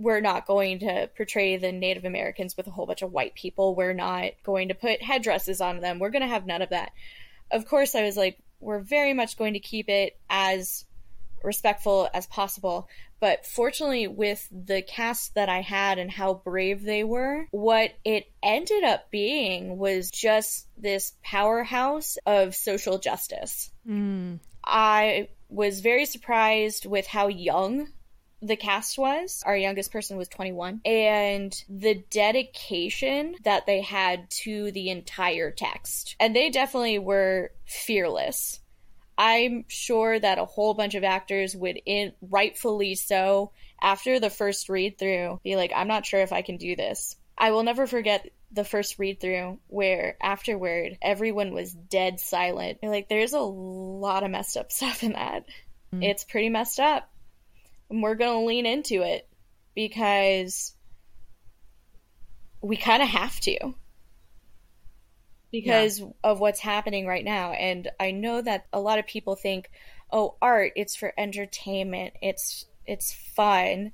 we're 0.02 0.22
not 0.22 0.48
going 0.48 0.80
to 0.80 1.10
portray 1.16 1.58
the 1.58 1.72
Native 1.72 2.06
Americans 2.06 2.58
with 2.58 2.68
a 2.68 2.72
whole 2.72 2.86
bunch 2.86 3.02
of 3.02 3.12
white 3.12 3.36
people. 3.36 3.76
We're 3.76 3.94
not 3.94 4.32
going 4.44 4.70
to 4.70 4.74
put 4.74 5.02
headdresses 5.02 5.62
on 5.62 5.80
them. 5.80 6.00
We're 6.00 6.10
going 6.10 6.24
to 6.24 6.28
have 6.28 6.46
none 6.46 6.62
of 6.62 6.70
that. 6.70 6.92
Of 7.52 7.68
course, 7.68 7.96
I 7.96 8.04
was 8.04 8.18
like, 8.18 8.40
we're 8.60 8.80
very 8.80 9.14
much 9.14 9.38
going 9.38 9.54
to 9.54 9.60
keep 9.60 9.90
it 9.90 10.18
as 10.30 10.86
respectful 11.44 12.10
as 12.14 12.28
possible. 12.28 12.88
But 13.20 13.46
fortunately, 13.46 14.08
with 14.08 14.48
the 14.52 14.82
cast 14.82 15.36
that 15.36 15.50
I 15.50 15.62
had 15.62 16.00
and 16.00 16.10
how 16.10 16.36
brave 16.36 16.82
they 16.84 17.04
were, 17.04 17.46
what 17.52 17.92
it 18.04 18.26
ended 18.42 18.84
up 18.84 19.12
being 19.12 19.78
was 19.78 20.10
just 20.10 20.68
this 20.78 21.14
powerhouse 21.24 22.18
of 22.26 22.56
social 22.56 22.98
justice. 22.98 23.72
Mm. 23.88 24.40
I 24.66 25.30
was 25.50 25.82
very 25.82 26.06
surprised 26.06 26.86
with 26.86 27.06
how 27.06 27.28
young 27.28 27.90
the 28.42 28.56
cast 28.56 28.98
was. 28.98 29.44
Our 29.46 29.56
youngest 29.56 29.92
person 29.92 30.18
was 30.18 30.28
21. 30.28 30.82
And 30.86 31.64
the 31.70 32.04
dedication 32.10 33.36
that 33.44 33.66
they 33.66 33.82
had 33.82 34.30
to 34.44 34.72
the 34.72 34.90
entire 34.90 35.52
text. 35.52 36.16
And 36.20 36.36
they 36.36 36.50
definitely 36.50 37.00
were 37.00 37.52
fearless. 37.66 38.60
I'm 39.18 39.66
sure 39.68 40.20
that 40.20 40.40
a 40.40 40.46
whole 40.46 40.74
bunch 40.74 40.96
of 40.96 41.04
actors 41.04 41.56
would, 41.56 41.80
in, 41.86 42.14
rightfully 42.22 42.96
so, 42.96 43.52
after 43.80 44.20
the 44.20 44.30
first 44.32 44.70
read 44.70 44.98
through, 44.98 45.40
be 45.44 45.56
like, 45.56 45.72
I'm 45.76 45.88
not 45.88 46.06
sure 46.06 46.22
if 46.22 46.34
I 46.34 46.42
can 46.42 46.58
do 46.58 46.76
this. 46.76 47.18
I 47.38 47.52
will 47.52 47.64
never 47.64 47.86
forget 47.86 48.28
the 48.52 48.64
first 48.64 48.98
read 49.00 49.20
through 49.20 49.60
where 49.68 50.18
afterward 50.22 50.98
everyone 51.02 51.54
was 51.54 51.72
dead 51.72 52.20
silent. 52.20 52.80
Like, 52.82 53.10
there's 53.10 53.34
a 53.34 53.40
lot 53.40 54.24
of 54.24 54.32
messed 54.32 54.58
up 54.58 54.72
stuff 54.72 55.04
in 55.04 55.14
that. 55.14 55.46
Mm. 55.94 56.04
It's 56.04 56.24
pretty 56.24 56.50
messed 56.50 56.80
up 56.80 57.11
and 57.92 58.02
we're 58.02 58.16
going 58.16 58.40
to 58.40 58.48
lean 58.48 58.66
into 58.66 59.02
it 59.04 59.28
because 59.76 60.74
we 62.62 62.78
kind 62.78 63.04
of 63.04 63.10
have 63.10 63.40
to. 63.42 63.74
Because 65.52 66.00
yeah. 66.00 66.08
of 66.24 66.40
what's 66.40 66.62
happening 66.62 67.06
right 67.06 67.26
now. 67.26 67.52
And 67.52 67.90
i 68.00 68.12
know 68.12 68.42
that 68.42 68.66
a 68.72 68.80
lot 68.80 69.00
of 69.00 69.06
people 69.06 69.36
think 69.36 69.70
oh 70.10 70.36
art 70.42 70.72
it's 70.78 70.96
for 70.96 71.14
entertainment. 71.18 72.14
It's 72.22 72.66
it's 72.86 73.14
fun. 73.14 73.92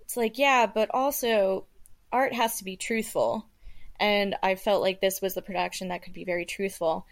It's 0.00 0.16
like 0.16 0.36
yeah 0.36 0.66
but 0.66 0.90
also 0.92 1.66
art 2.12 2.32
has 2.34 2.58
to 2.58 2.64
be 2.64 2.76
truthful. 2.76 3.46
And 4.00 4.34
i 4.42 4.56
felt 4.56 4.82
like 4.82 5.00
this 5.00 5.22
was 5.22 5.34
the 5.34 5.42
production 5.42 5.88
that 5.88 6.02
could 6.02 6.14
be 6.14 6.24
very 6.24 6.44
truthful 6.44 7.06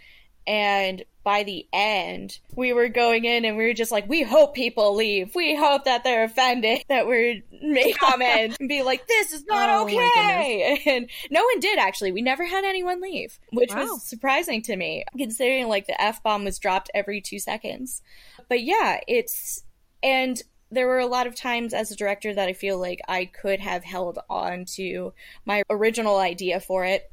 and 0.49 1.05
by 1.25 1.43
the 1.43 1.69
end, 1.75 2.39
we 2.55 2.73
were 2.73 2.89
going 2.89 3.27
in 3.27 3.45
and 3.45 3.59
we 3.59 3.67
were 3.67 3.75
just 3.75 3.93
like, 3.93 4.09
we 4.09 4.23
hope 4.23 4.55
people 4.55 4.95
leave. 4.97 5.35
We 5.35 5.55
hope 5.55 5.85
that 5.85 6.03
they're 6.03 6.25
offended 6.25 6.85
that 6.89 7.07
we're 7.07 7.43
making 7.63 7.95
comments 8.01 8.57
and 8.59 8.67
be 8.67 8.83
like, 8.83 9.07
this 9.07 9.35
is 9.35 9.45
not 9.45 9.69
oh, 9.69 9.85
okay. 9.85 10.81
And 10.87 11.11
no 11.31 11.45
one 11.45 11.61
did 11.61 11.79
actually. 11.79 12.13
We 12.13 12.23
never 12.23 12.47
had 12.47 12.65
anyone 12.65 13.03
leave, 13.03 13.39
which 13.53 13.75
wow. 13.75 13.83
was 13.83 14.03
surprising 14.05 14.63
to 14.63 14.77
me 14.77 15.05
considering 15.19 15.69
like 15.69 15.87
the 15.87 16.01
F 16.01 16.23
bomb 16.23 16.45
was 16.45 16.59
dropped 16.59 16.91
every 16.95 17.21
two 17.21 17.39
seconds. 17.39 18.01
But 18.49 18.63
yeah, 18.63 19.01
it's, 19.07 19.65
and 20.03 20.43
there 20.71 20.87
were 20.87 20.99
a 20.99 21.07
lot 21.07 21.27
of 21.27 21.37
times 21.37 21.75
as 21.75 21.91
a 21.91 21.97
director 21.97 22.33
that 22.33 22.49
I 22.49 22.55
feel 22.55 22.79
like 22.79 23.03
I 23.07 23.27
could 23.27 23.61
have 23.61 23.85
held 23.85 24.19
on 24.31 24.65
to 24.77 25.13
my 25.45 25.63
original 25.69 26.17
idea 26.17 26.59
for 26.59 26.87
it, 26.87 27.13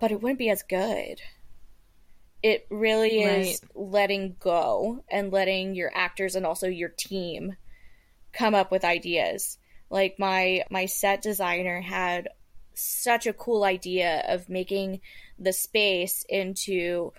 but 0.00 0.12
it 0.12 0.22
wouldn't 0.22 0.38
be 0.38 0.50
as 0.50 0.62
good. 0.62 1.20
It 2.44 2.66
really 2.68 3.22
is 3.22 3.62
right. 3.62 3.70
letting 3.74 4.36
go 4.38 5.02
and 5.10 5.32
letting 5.32 5.74
your 5.74 5.90
actors 5.94 6.36
and 6.36 6.44
also 6.44 6.66
your 6.66 6.90
team 6.90 7.56
come 8.34 8.54
up 8.54 8.70
with 8.70 8.84
ideas. 8.84 9.56
Like 9.88 10.18
my 10.18 10.64
my 10.70 10.84
set 10.84 11.22
designer 11.22 11.80
had 11.80 12.28
such 12.74 13.26
a 13.26 13.32
cool 13.32 13.64
idea 13.64 14.22
of 14.28 14.50
making 14.50 15.00
the 15.38 15.54
space 15.54 16.26
into 16.28 17.14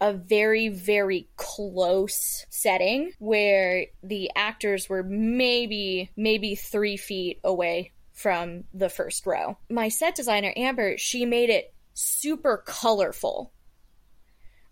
a 0.00 0.14
very 0.14 0.68
very 0.68 1.28
close 1.36 2.46
setting 2.48 3.12
where 3.18 3.84
the 4.02 4.30
actors 4.34 4.88
were 4.88 5.02
maybe 5.02 6.10
maybe 6.16 6.54
3 6.54 6.96
feet 6.96 7.38
away 7.44 7.92
from 8.14 8.64
the 8.72 8.88
first 8.88 9.26
row. 9.26 9.58
My 9.68 9.90
set 9.90 10.14
designer 10.14 10.54
Amber, 10.56 10.96
she 10.96 11.26
made 11.26 11.50
it 11.50 11.74
super 11.92 12.62
colorful 12.64 13.52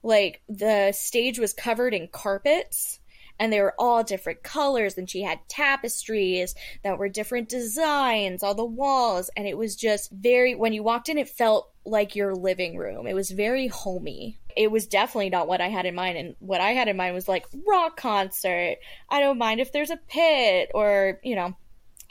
like 0.03 0.43
the 0.49 0.93
stage 0.93 1.39
was 1.39 1.53
covered 1.53 1.95
in 1.95 2.09
carpets 2.09 3.01
and 3.39 3.53
they 3.53 3.61
were 3.61 3.75
all 3.79 4.03
different 4.03 4.43
colors 4.43 4.99
and 4.99 5.09
she 5.09 5.23
had 5.23 5.39
tapestries 5.49 6.55
that 6.83 6.99
were 6.99 7.09
different 7.09 7.49
designs 7.49 8.43
on 8.43 8.57
the 8.57 8.65
walls 8.65 9.31
and 9.37 9.47
it 9.47 9.57
was 9.57 9.77
just 9.77 10.11
very 10.11 10.55
when 10.55 10.73
you 10.73 10.83
walked 10.83 11.09
in 11.09 11.19
it 11.19 11.29
felt 11.29 11.71
like 11.85 12.15
your 12.15 12.35
living 12.35 12.77
room. 12.77 13.07
It 13.07 13.15
was 13.15 13.31
very 13.31 13.67
homey. 13.67 14.39
It 14.57 14.71
was 14.71 14.87
definitely 14.87 15.31
not 15.31 15.49
what 15.49 15.61
i 15.61 15.69
had 15.69 15.87
in 15.87 15.95
mind 15.95 16.19
and 16.19 16.35
what 16.41 16.61
i 16.61 16.73
had 16.73 16.89
in 16.89 16.97
mind 16.97 17.15
was 17.15 17.29
like 17.29 17.47
rock 17.67 17.97
concert. 17.97 18.77
I 19.09 19.21
don't 19.21 19.39
mind 19.39 19.61
if 19.61 19.73
there's 19.73 19.91
a 19.91 19.97
pit 19.97 20.71
or 20.75 21.21
you 21.23 21.35
know 21.35 21.57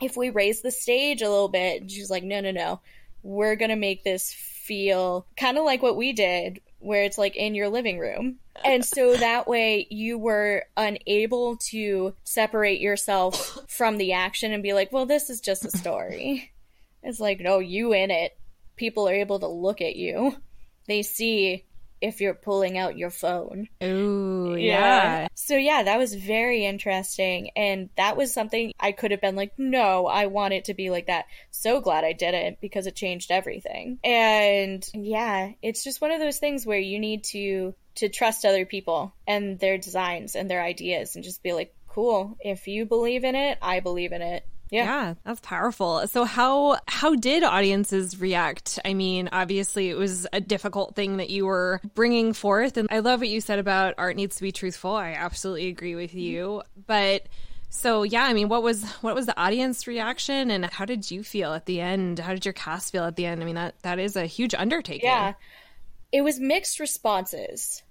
if 0.01 0.15
we 0.15 0.29
raise 0.29 0.61
the 0.61 0.71
stage 0.71 1.21
a 1.21 1.29
little 1.29 1.49
bit. 1.49 1.81
And 1.81 1.91
she's 1.91 2.09
like 2.09 2.23
no 2.23 2.41
no 2.41 2.51
no. 2.51 2.81
We're 3.23 3.55
gonna 3.55 3.75
make 3.75 4.03
this 4.03 4.33
feel 4.33 5.25
kind 5.37 5.57
of 5.57 5.63
like 5.63 5.81
what 5.81 5.97
we 5.97 6.13
did 6.13 6.59
where 6.79 7.03
it's 7.03 7.17
like 7.17 7.35
in 7.35 7.55
your 7.55 7.69
living 7.69 7.99
room. 7.99 8.37
And 8.63 8.83
so 8.83 9.15
that 9.15 9.47
way 9.47 9.87
you 9.89 10.17
were 10.17 10.65
unable 10.75 11.57
to 11.57 12.13
separate 12.23 12.79
yourself 12.79 13.59
from 13.67 13.97
the 13.97 14.13
action 14.13 14.51
and 14.51 14.63
be 14.63 14.73
like, 14.73 14.91
well, 14.91 15.05
this 15.05 15.29
is 15.29 15.41
just 15.41 15.65
a 15.65 15.77
story. 15.77 16.51
It's 17.03 17.19
like, 17.19 17.39
no, 17.39 17.59
you 17.59 17.93
in 17.93 18.11
it. 18.11 18.37
People 18.75 19.07
are 19.07 19.13
able 19.13 19.39
to 19.39 19.47
look 19.47 19.81
at 19.81 19.95
you. 19.95 20.35
They 20.87 21.03
see 21.03 21.65
if 22.01 22.21
you're 22.21 22.33
pulling 22.33 22.77
out 22.77 22.97
your 22.97 23.09
phone. 23.09 23.67
Ooh, 23.83 24.55
yeah. 24.55 24.59
yeah. 24.59 25.27
So 25.35 25.55
yeah, 25.55 25.83
that 25.83 25.97
was 25.97 26.13
very 26.13 26.65
interesting 26.65 27.51
and 27.55 27.89
that 27.97 28.17
was 28.17 28.33
something 28.33 28.73
I 28.79 28.91
could 28.91 29.11
have 29.11 29.21
been 29.21 29.35
like, 29.35 29.53
"No, 29.57 30.07
I 30.07 30.27
want 30.27 30.53
it 30.53 30.65
to 30.65 30.73
be 30.73 30.89
like 30.89 31.07
that." 31.07 31.25
So 31.51 31.81
glad 31.81 32.03
I 32.03 32.13
did 32.13 32.33
it 32.33 32.59
because 32.61 32.87
it 32.87 32.95
changed 32.95 33.31
everything. 33.31 33.99
And 34.03 34.87
yeah, 34.93 35.51
it's 35.61 35.83
just 35.83 36.01
one 36.01 36.11
of 36.11 36.19
those 36.19 36.39
things 36.39 36.65
where 36.65 36.79
you 36.79 36.99
need 36.99 37.23
to 37.25 37.73
to 37.95 38.09
trust 38.09 38.45
other 38.45 38.65
people 38.65 39.13
and 39.27 39.57
their 39.59 39.77
designs 39.77 40.35
and 40.35 40.49
their 40.49 40.61
ideas 40.61 41.15
and 41.15 41.23
just 41.23 41.41
be 41.41 41.53
like, 41.53 41.73
"Cool, 41.87 42.37
if 42.41 42.67
you 42.67 42.85
believe 42.85 43.23
in 43.23 43.35
it, 43.35 43.57
I 43.61 43.79
believe 43.79 44.11
in 44.11 44.21
it." 44.21 44.43
Yeah. 44.69 44.83
yeah. 44.83 45.13
that's 45.23 45.39
powerful. 45.41 46.07
So 46.07 46.25
how 46.25 46.79
how 46.87 47.15
did 47.15 47.43
audiences 47.43 48.19
react? 48.19 48.79
I 48.83 48.93
mean, 48.93 49.29
obviously 49.31 49.89
it 49.89 49.97
was 49.97 50.27
a 50.33 50.41
difficult 50.41 50.95
thing 50.95 51.17
that 51.17 51.29
you 51.29 51.45
were 51.45 51.81
bringing 51.95 52.33
forth 52.33 52.77
and 52.77 52.87
I 52.91 52.99
love 52.99 53.19
what 53.19 53.29
you 53.29 53.41
said 53.41 53.59
about 53.59 53.95
art 53.97 54.15
needs 54.15 54.37
to 54.37 54.43
be 54.43 54.51
truthful. 54.51 54.91
I 54.91 55.11
absolutely 55.11 55.67
agree 55.67 55.95
with 55.95 56.11
mm-hmm. 56.11 56.19
you. 56.19 56.63
But 56.85 57.27
so 57.69 58.03
yeah, 58.03 58.23
I 58.23 58.33
mean, 58.33 58.49
what 58.49 58.63
was 58.63 58.83
what 59.01 59.15
was 59.15 59.25
the 59.25 59.39
audience 59.39 59.87
reaction 59.87 60.51
and 60.51 60.65
how 60.65 60.85
did 60.85 61.09
you 61.09 61.23
feel 61.23 61.53
at 61.53 61.65
the 61.65 61.81
end? 61.81 62.19
How 62.19 62.33
did 62.33 62.45
your 62.45 62.53
cast 62.53 62.91
feel 62.91 63.03
at 63.03 63.15
the 63.15 63.25
end? 63.25 63.41
I 63.41 63.45
mean, 63.45 63.55
that 63.55 63.75
that 63.83 63.99
is 63.99 64.15
a 64.15 64.25
huge 64.25 64.53
undertaking. 64.53 65.09
Yeah. 65.09 65.33
It 66.11 66.21
was 66.21 66.39
mixed 66.39 66.79
responses. 66.79 67.83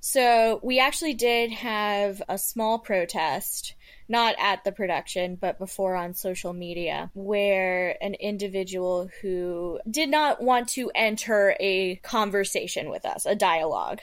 So 0.00 0.58
we 0.64 0.80
actually 0.80 1.14
did 1.14 1.52
have 1.52 2.20
a 2.28 2.36
small 2.36 2.80
protest, 2.80 3.74
not 4.12 4.36
at 4.38 4.62
the 4.62 4.70
production, 4.70 5.36
but 5.36 5.58
before 5.58 5.96
on 5.96 6.12
social 6.14 6.52
media, 6.52 7.10
where 7.14 7.96
an 8.02 8.14
individual 8.14 9.08
who 9.22 9.80
did 9.90 10.10
not 10.10 10.42
want 10.42 10.68
to 10.68 10.92
enter 10.94 11.56
a 11.58 11.96
conversation 11.96 12.90
with 12.90 13.06
us, 13.06 13.24
a 13.24 13.34
dialogue 13.34 14.00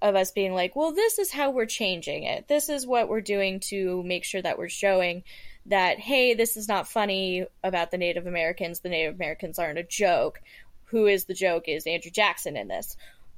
of 0.00 0.14
us 0.14 0.30
being 0.30 0.54
like, 0.54 0.76
well, 0.76 0.92
this 0.92 1.18
is 1.18 1.32
how 1.32 1.50
we're 1.50 1.66
changing 1.66 2.22
it. 2.22 2.46
This 2.46 2.68
is 2.68 2.86
what 2.86 3.08
we're 3.08 3.20
doing 3.20 3.58
to 3.60 4.02
make 4.04 4.24
sure 4.24 4.40
that 4.40 4.56
we're 4.56 4.68
showing 4.68 5.24
that, 5.66 5.98
hey, 5.98 6.34
this 6.34 6.56
is 6.56 6.68
not 6.68 6.86
funny 6.86 7.44
about 7.64 7.90
the 7.90 7.98
Native 7.98 8.26
Americans. 8.26 8.80
The 8.80 8.88
Native 8.88 9.16
Americans 9.16 9.58
aren't 9.58 9.78
a 9.78 9.82
joke. 9.82 10.40
Who 10.86 11.06
is 11.06 11.24
the 11.24 11.34
joke 11.34 11.64
is 11.66 11.86
Andrew 11.86 12.10
Jackson 12.10 12.56
in 12.56 12.68
this 12.68 12.96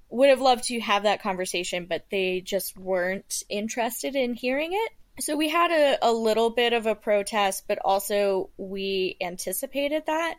would 0.09 0.29
have 0.29 0.41
loved 0.41 0.65
to 0.65 0.79
have 0.81 1.05
that 1.05 1.23
conversation, 1.23 1.87
but 1.87 2.05
they 2.11 2.41
just 2.41 2.77
weren't 2.77 3.43
interested 3.49 4.15
in 4.15 4.35
hearing 4.35 4.71
it. 4.73 4.93
So 5.19 5.37
we 5.37 5.49
had 5.49 5.71
a, 5.71 5.99
a 6.03 6.13
little 6.13 6.51
bit 6.51 6.73
of 6.73 6.87
a 6.87 6.95
protest, 6.95 7.65
but 7.67 7.79
also 7.85 8.51
we 8.57 9.17
anticipated 9.21 10.05
that. 10.07 10.37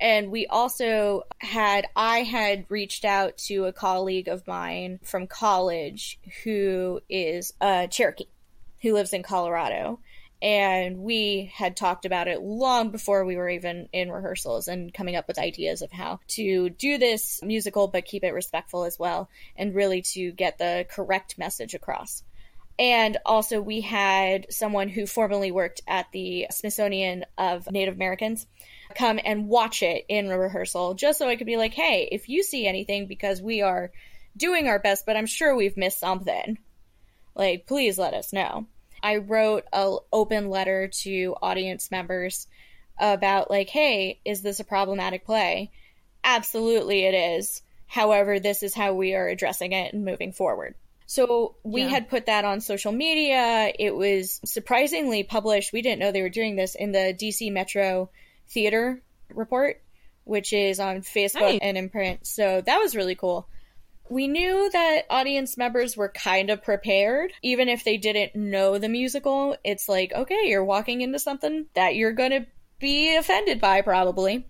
And 0.00 0.30
we 0.30 0.46
also 0.46 1.24
had, 1.38 1.86
I 1.94 2.18
had 2.20 2.66
reached 2.68 3.04
out 3.04 3.38
to 3.46 3.66
a 3.66 3.72
colleague 3.72 4.28
of 4.28 4.46
mine 4.46 4.98
from 5.04 5.26
college 5.26 6.18
who 6.42 7.00
is 7.08 7.52
a 7.60 7.86
Cherokee 7.88 8.26
who 8.82 8.92
lives 8.92 9.12
in 9.12 9.22
Colorado 9.22 9.98
and 10.44 10.98
we 10.98 11.50
had 11.54 11.74
talked 11.74 12.04
about 12.04 12.28
it 12.28 12.42
long 12.42 12.90
before 12.90 13.24
we 13.24 13.34
were 13.34 13.48
even 13.48 13.88
in 13.94 14.12
rehearsals 14.12 14.68
and 14.68 14.92
coming 14.92 15.16
up 15.16 15.26
with 15.26 15.38
ideas 15.38 15.80
of 15.80 15.90
how 15.90 16.20
to 16.28 16.68
do 16.68 16.98
this 16.98 17.42
musical 17.42 17.88
but 17.88 18.04
keep 18.04 18.22
it 18.22 18.34
respectful 18.34 18.84
as 18.84 18.98
well 18.98 19.30
and 19.56 19.74
really 19.74 20.02
to 20.02 20.32
get 20.32 20.58
the 20.58 20.84
correct 20.90 21.38
message 21.38 21.72
across 21.72 22.22
and 22.78 23.16
also 23.24 23.60
we 23.60 23.80
had 23.80 24.46
someone 24.50 24.88
who 24.88 25.06
formerly 25.06 25.50
worked 25.50 25.80
at 25.86 26.06
the 26.12 26.46
smithsonian 26.50 27.24
of 27.38 27.70
native 27.70 27.94
americans 27.94 28.46
come 28.94 29.18
and 29.24 29.48
watch 29.48 29.82
it 29.82 30.04
in 30.08 30.26
a 30.26 30.38
rehearsal 30.38 30.94
just 30.94 31.18
so 31.18 31.28
i 31.28 31.36
could 31.36 31.46
be 31.46 31.56
like 31.56 31.74
hey 31.74 32.08
if 32.10 32.28
you 32.28 32.42
see 32.42 32.66
anything 32.66 33.06
because 33.06 33.40
we 33.40 33.62
are 33.62 33.90
doing 34.36 34.68
our 34.68 34.78
best 34.78 35.06
but 35.06 35.16
i'm 35.16 35.26
sure 35.26 35.54
we've 35.54 35.76
missed 35.76 36.00
something 36.00 36.58
like 37.34 37.66
please 37.66 37.98
let 37.98 38.14
us 38.14 38.32
know 38.32 38.66
I 39.04 39.18
wrote 39.18 39.64
a 39.70 39.96
open 40.14 40.48
letter 40.48 40.88
to 41.02 41.36
audience 41.42 41.90
members 41.90 42.46
about 42.98 43.50
like, 43.50 43.68
hey, 43.68 44.18
is 44.24 44.40
this 44.40 44.60
a 44.60 44.64
problematic 44.64 45.26
play? 45.26 45.70
Absolutely, 46.24 47.04
it 47.04 47.12
is. 47.12 47.60
However, 47.86 48.40
this 48.40 48.62
is 48.62 48.72
how 48.72 48.94
we 48.94 49.14
are 49.14 49.28
addressing 49.28 49.72
it 49.72 49.92
and 49.92 50.06
moving 50.06 50.32
forward. 50.32 50.74
So 51.06 51.56
we 51.62 51.82
yeah. 51.82 51.88
had 51.88 52.08
put 52.08 52.26
that 52.26 52.44
on 52.44 52.60
social 52.60 52.92
media. 52.92 53.72
It 53.78 53.94
was 53.94 54.40
surprisingly 54.44 55.22
published. 55.22 55.72
We 55.72 55.82
didn't 55.82 55.98
know 56.00 56.12
they 56.12 56.22
were 56.22 56.28
doing 56.28 56.56
this 56.56 56.74
in 56.74 56.92
the 56.92 57.14
DC 57.18 57.52
Metro 57.52 58.10
Theater 58.48 59.02
report, 59.28 59.82
which 60.24 60.52
is 60.52 60.80
on 60.80 61.02
Facebook 61.02 61.40
nice. 61.40 61.58
and 61.62 61.76
in 61.76 61.90
print. 61.90 62.26
So 62.26 62.62
that 62.62 62.78
was 62.78 62.96
really 62.96 63.14
cool. 63.14 63.48
We 64.10 64.28
knew 64.28 64.70
that 64.72 65.02
audience 65.08 65.56
members 65.56 65.96
were 65.96 66.10
kind 66.10 66.50
of 66.50 66.62
prepared, 66.62 67.32
even 67.42 67.68
if 67.68 67.84
they 67.84 67.96
didn't 67.96 68.34
know 68.34 68.78
the 68.78 68.88
musical. 68.88 69.56
It's 69.64 69.88
like, 69.88 70.12
okay, 70.12 70.42
you're 70.44 70.64
walking 70.64 71.00
into 71.00 71.18
something 71.18 71.66
that 71.74 71.96
you're 71.96 72.12
going 72.12 72.30
to 72.30 72.46
be 72.78 73.16
offended 73.16 73.60
by, 73.60 73.80
probably. 73.80 74.46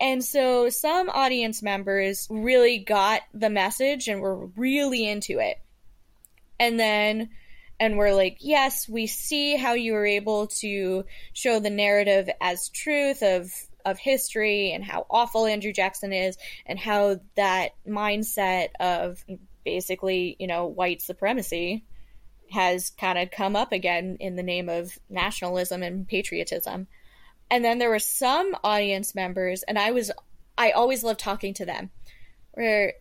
And 0.00 0.24
so 0.24 0.68
some 0.70 1.08
audience 1.08 1.62
members 1.62 2.26
really 2.30 2.78
got 2.78 3.22
the 3.32 3.50
message 3.50 4.08
and 4.08 4.20
were 4.20 4.46
really 4.56 5.08
into 5.08 5.38
it. 5.38 5.58
And 6.58 6.78
then, 6.78 7.30
and 7.80 7.96
we're 7.96 8.14
like, 8.14 8.38
yes, 8.40 8.88
we 8.88 9.06
see 9.06 9.56
how 9.56 9.74
you 9.74 9.92
were 9.92 10.06
able 10.06 10.46
to 10.46 11.04
show 11.32 11.60
the 11.60 11.70
narrative 11.70 12.28
as 12.40 12.68
truth 12.68 13.22
of 13.22 13.52
of 13.84 13.98
history 13.98 14.72
and 14.72 14.82
how 14.82 15.06
awful 15.10 15.46
Andrew 15.46 15.72
Jackson 15.72 16.12
is 16.12 16.38
and 16.64 16.78
how 16.78 17.20
that 17.36 17.72
mindset 17.86 18.68
of 18.80 19.22
basically, 19.64 20.36
you 20.38 20.46
know, 20.46 20.66
white 20.66 21.02
supremacy 21.02 21.84
has 22.50 22.90
kind 22.90 23.18
of 23.18 23.30
come 23.30 23.56
up 23.56 23.72
again 23.72 24.16
in 24.20 24.36
the 24.36 24.42
name 24.42 24.68
of 24.68 24.98
nationalism 25.10 25.82
and 25.82 26.08
patriotism. 26.08 26.86
And 27.50 27.64
then 27.64 27.78
there 27.78 27.90
were 27.90 27.98
some 27.98 28.56
audience 28.64 29.14
members, 29.14 29.62
and 29.64 29.78
I 29.78 29.90
was, 29.90 30.10
I 30.56 30.70
always 30.70 31.04
love 31.04 31.18
talking 31.18 31.54
to 31.54 31.66
them, 31.66 31.90
where 32.52 32.94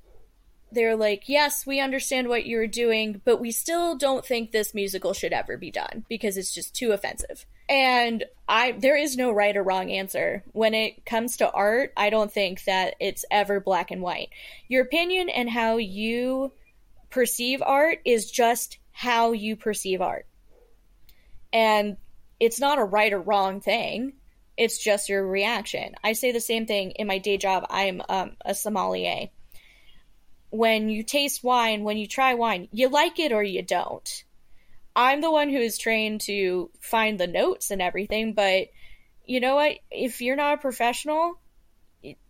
they're 0.74 0.96
like, 0.96 1.28
yes, 1.28 1.66
we 1.66 1.80
understand 1.80 2.28
what 2.28 2.46
you're 2.46 2.68
doing, 2.68 3.22
but 3.26 3.40
we 3.40 3.52
still 3.52 3.96
don't 3.96 4.26
think 4.26 4.52
this 4.52 4.74
musical 4.74 5.14
should 5.14 5.34
ever 5.34 5.58
be 5.58 5.72
done 5.72 6.06
because 6.10 6.38
it's 6.38 6.54
just 6.54 6.76
too 6.76 6.92
offensive. 6.92 7.46
And 7.70 8.26
I 8.48 8.74
there 8.74 8.98
is 8.98 9.16
no 9.16 9.32
right 9.32 9.56
or 9.56 9.64
wrong 9.64 9.90
answer. 9.90 10.44
When 10.52 10.74
it 10.74 11.06
comes 11.06 11.38
to 11.38 11.52
art, 11.52 11.94
I 11.96 12.10
don't 12.10 12.32
think 12.32 12.64
that 12.66 12.96
it's 13.00 13.26
ever 13.32 13.60
black 13.60 13.92
and 13.92 14.02
white. 14.02 14.30
Your 14.68 14.84
opinion 14.84 15.30
and 15.30 15.50
how 15.50 15.78
you 15.78 16.52
perceive 17.10 17.62
art 17.62 18.00
is 18.06 18.30
just 18.30 18.80
how 18.92 19.32
you 19.32 19.56
perceive 19.56 20.02
art. 20.02 20.26
And 21.54 21.98
it's 22.40 22.60
not 22.60 22.80
a 22.80 22.84
right 22.84 23.14
or 23.14 23.22
wrong 23.22 23.62
thing. 23.62 24.14
It's 24.58 24.78
just 24.78 25.10
your 25.10 25.26
reaction. 25.26 25.96
I 26.04 26.14
say 26.14 26.32
the 26.32 26.40
same 26.40 26.66
thing 26.66 26.92
in 26.92 27.08
my 27.08 27.18
day 27.18 27.38
job. 27.38 27.66
I'm 27.70 28.02
um, 28.10 28.32
a 28.44 28.54
sommelier 28.54 29.30
when 30.54 30.88
you 30.88 31.02
taste 31.02 31.44
wine, 31.44 31.84
when 31.84 31.98
you 31.98 32.06
try 32.06 32.36
wine, 32.36 32.68
you 32.72 32.88
like 32.88 33.18
it 33.18 33.32
or 33.32 33.42
you 33.42 33.64
don't. 33.64 34.24
I'm 34.96 35.20
the 35.20 35.32
one 35.32 35.50
who 35.50 35.58
is 35.58 35.80
trained 35.80 36.22
to 36.22 36.70
find 36.80 37.20
the 37.20 37.26
notes 37.26 37.72
and 37.72 37.82
everything, 37.82 38.34
but 38.34 38.68
you 39.26 39.40
know 39.40 39.56
what? 39.56 39.80
If 39.90 40.22
you're 40.22 40.36
not 40.36 40.54
a 40.54 40.62
professional, 40.62 41.40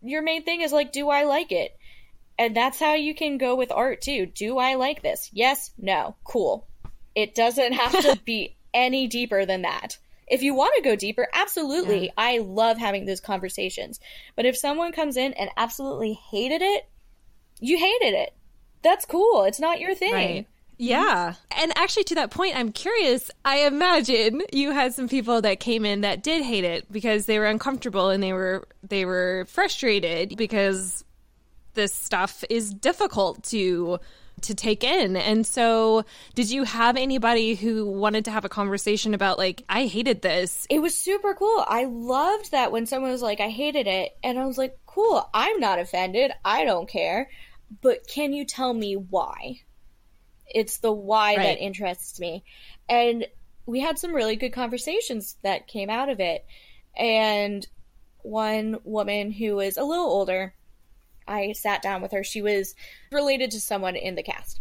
your 0.02 0.22
main 0.22 0.44
thing 0.44 0.62
is 0.62 0.72
like, 0.72 0.94
do 0.94 1.10
I 1.10 1.24
like 1.24 1.52
it? 1.52 1.76
And 2.40 2.56
that's 2.56 2.80
how 2.80 2.94
you 2.94 3.14
can 3.14 3.38
go 3.38 3.56
with 3.56 3.74
art 3.74 4.00
too. 4.00 4.26
Do 4.26 4.58
I 4.58 4.76
like 4.76 5.02
this? 5.02 5.30
Yes, 5.34 5.72
no, 5.78 6.16
cool. 6.24 6.66
It 7.16 7.36
doesn't 7.36 7.74
have 7.74 7.92
to 8.04 8.18
be 8.26 8.56
any 8.74 9.08
deeper 9.08 9.46
than 9.46 9.64
that. 9.64 9.98
If 10.28 10.44
you 10.44 10.54
want 10.54 10.76
to 10.78 10.82
go 10.82 10.96
deeper, 10.96 11.28
absolutely. 11.34 12.06
Yeah. 12.06 12.12
I 12.18 12.38
love 12.38 12.78
having 12.78 13.06
those 13.06 13.20
conversations. 13.20 14.00
But 14.38 14.46
if 14.46 14.56
someone 14.56 14.94
comes 14.94 15.18
in 15.18 15.34
and 15.34 15.50
absolutely 15.58 16.14
hated 16.14 16.62
it, 16.62 16.88
you 17.64 17.78
hated 17.78 18.14
it. 18.14 18.34
That's 18.84 19.06
cool. 19.06 19.44
It's 19.44 19.60
not 19.60 19.80
your 19.80 19.96
thing. 19.96 20.14
Right. 20.14 20.42
Mm-hmm. 20.44 20.50
Yeah. 20.78 21.36
And 21.52 21.72
actually, 21.78 22.04
to 22.06 22.16
that 22.16 22.32
point, 22.32 22.58
I'm 22.58 22.72
curious. 22.72 23.32
I 23.46 23.60
imagine 23.60 24.42
you 24.52 24.72
had 24.72 24.94
some 24.94 25.08
people 25.08 25.42
that 25.42 25.60
came 25.60 25.86
in 25.86 26.02
that 26.02 26.24
did 26.24 26.44
hate 26.44 26.64
it 26.66 26.92
because 26.92 27.26
they 27.26 27.40
were 27.40 27.46
uncomfortable 27.46 28.10
and 28.10 28.22
they 28.22 28.34
were 28.34 28.68
they 28.82 29.06
were 29.06 29.46
frustrated 29.48 30.36
because 30.36 31.06
this 31.74 31.94
stuff 31.94 32.44
is 32.50 32.74
difficult 32.74 33.44
to 33.46 34.00
to 34.42 34.56
take 34.56 34.84
in. 34.84 35.16
And 35.16 35.46
so, 35.46 36.06
did 36.36 36.50
you 36.52 36.64
have 36.64 36.98
anybody 36.98 37.56
who 37.56 37.86
wanted 37.86 38.26
to 38.26 38.32
have 38.32 38.46
a 38.46 38.50
conversation 38.50 39.14
about 39.14 39.38
like 39.38 39.64
I 39.70 39.86
hated 39.86 40.22
this? 40.22 40.68
It 40.70 40.80
was 40.80 40.98
super 40.98 41.34
cool. 41.34 41.64
I 41.68 41.86
loved 41.86 42.52
that 42.52 42.72
when 42.72 42.88
someone 42.88 43.12
was 43.12 43.22
like 43.22 43.40
I 43.40 43.50
hated 43.50 43.88
it 43.88 44.18
and 44.24 44.38
I 44.38 44.46
was 44.46 44.58
like, 44.58 44.78
"Cool. 44.86 45.30
I'm 45.34 45.60
not 45.60 45.80
offended. 45.80 46.32
I 46.44 46.66
don't 46.66 46.90
care." 46.90 47.30
But 47.82 48.08
can 48.08 48.34
you 48.34 48.46
tell 48.46 48.74
me 48.74 48.96
why? 48.96 49.62
It's 50.48 50.78
the 50.78 50.92
why 50.92 51.36
right. 51.36 51.44
that 51.44 51.64
interests 51.64 52.20
me. 52.20 52.44
And 52.90 53.28
we 53.66 53.80
had 53.80 53.98
some 53.98 54.14
really 54.14 54.36
good 54.36 54.52
conversations 54.54 55.38
that 55.44 55.68
came 55.68 55.90
out 55.90 56.10
of 56.10 56.20
it. 56.20 56.46
And 56.96 57.66
one 58.22 58.80
woman 58.84 59.32
who 59.32 59.56
was 59.56 59.78
a 59.78 59.84
little 59.84 60.06
older, 60.06 60.54
I 61.28 61.54
sat 61.54 61.82
down 61.82 62.02
with 62.02 62.12
her. 62.12 62.24
She 62.24 62.42
was 62.42 62.76
related 63.12 63.52
to 63.52 63.60
someone 63.60 63.96
in 63.96 64.16
the 64.16 64.24
cast. 64.24 64.60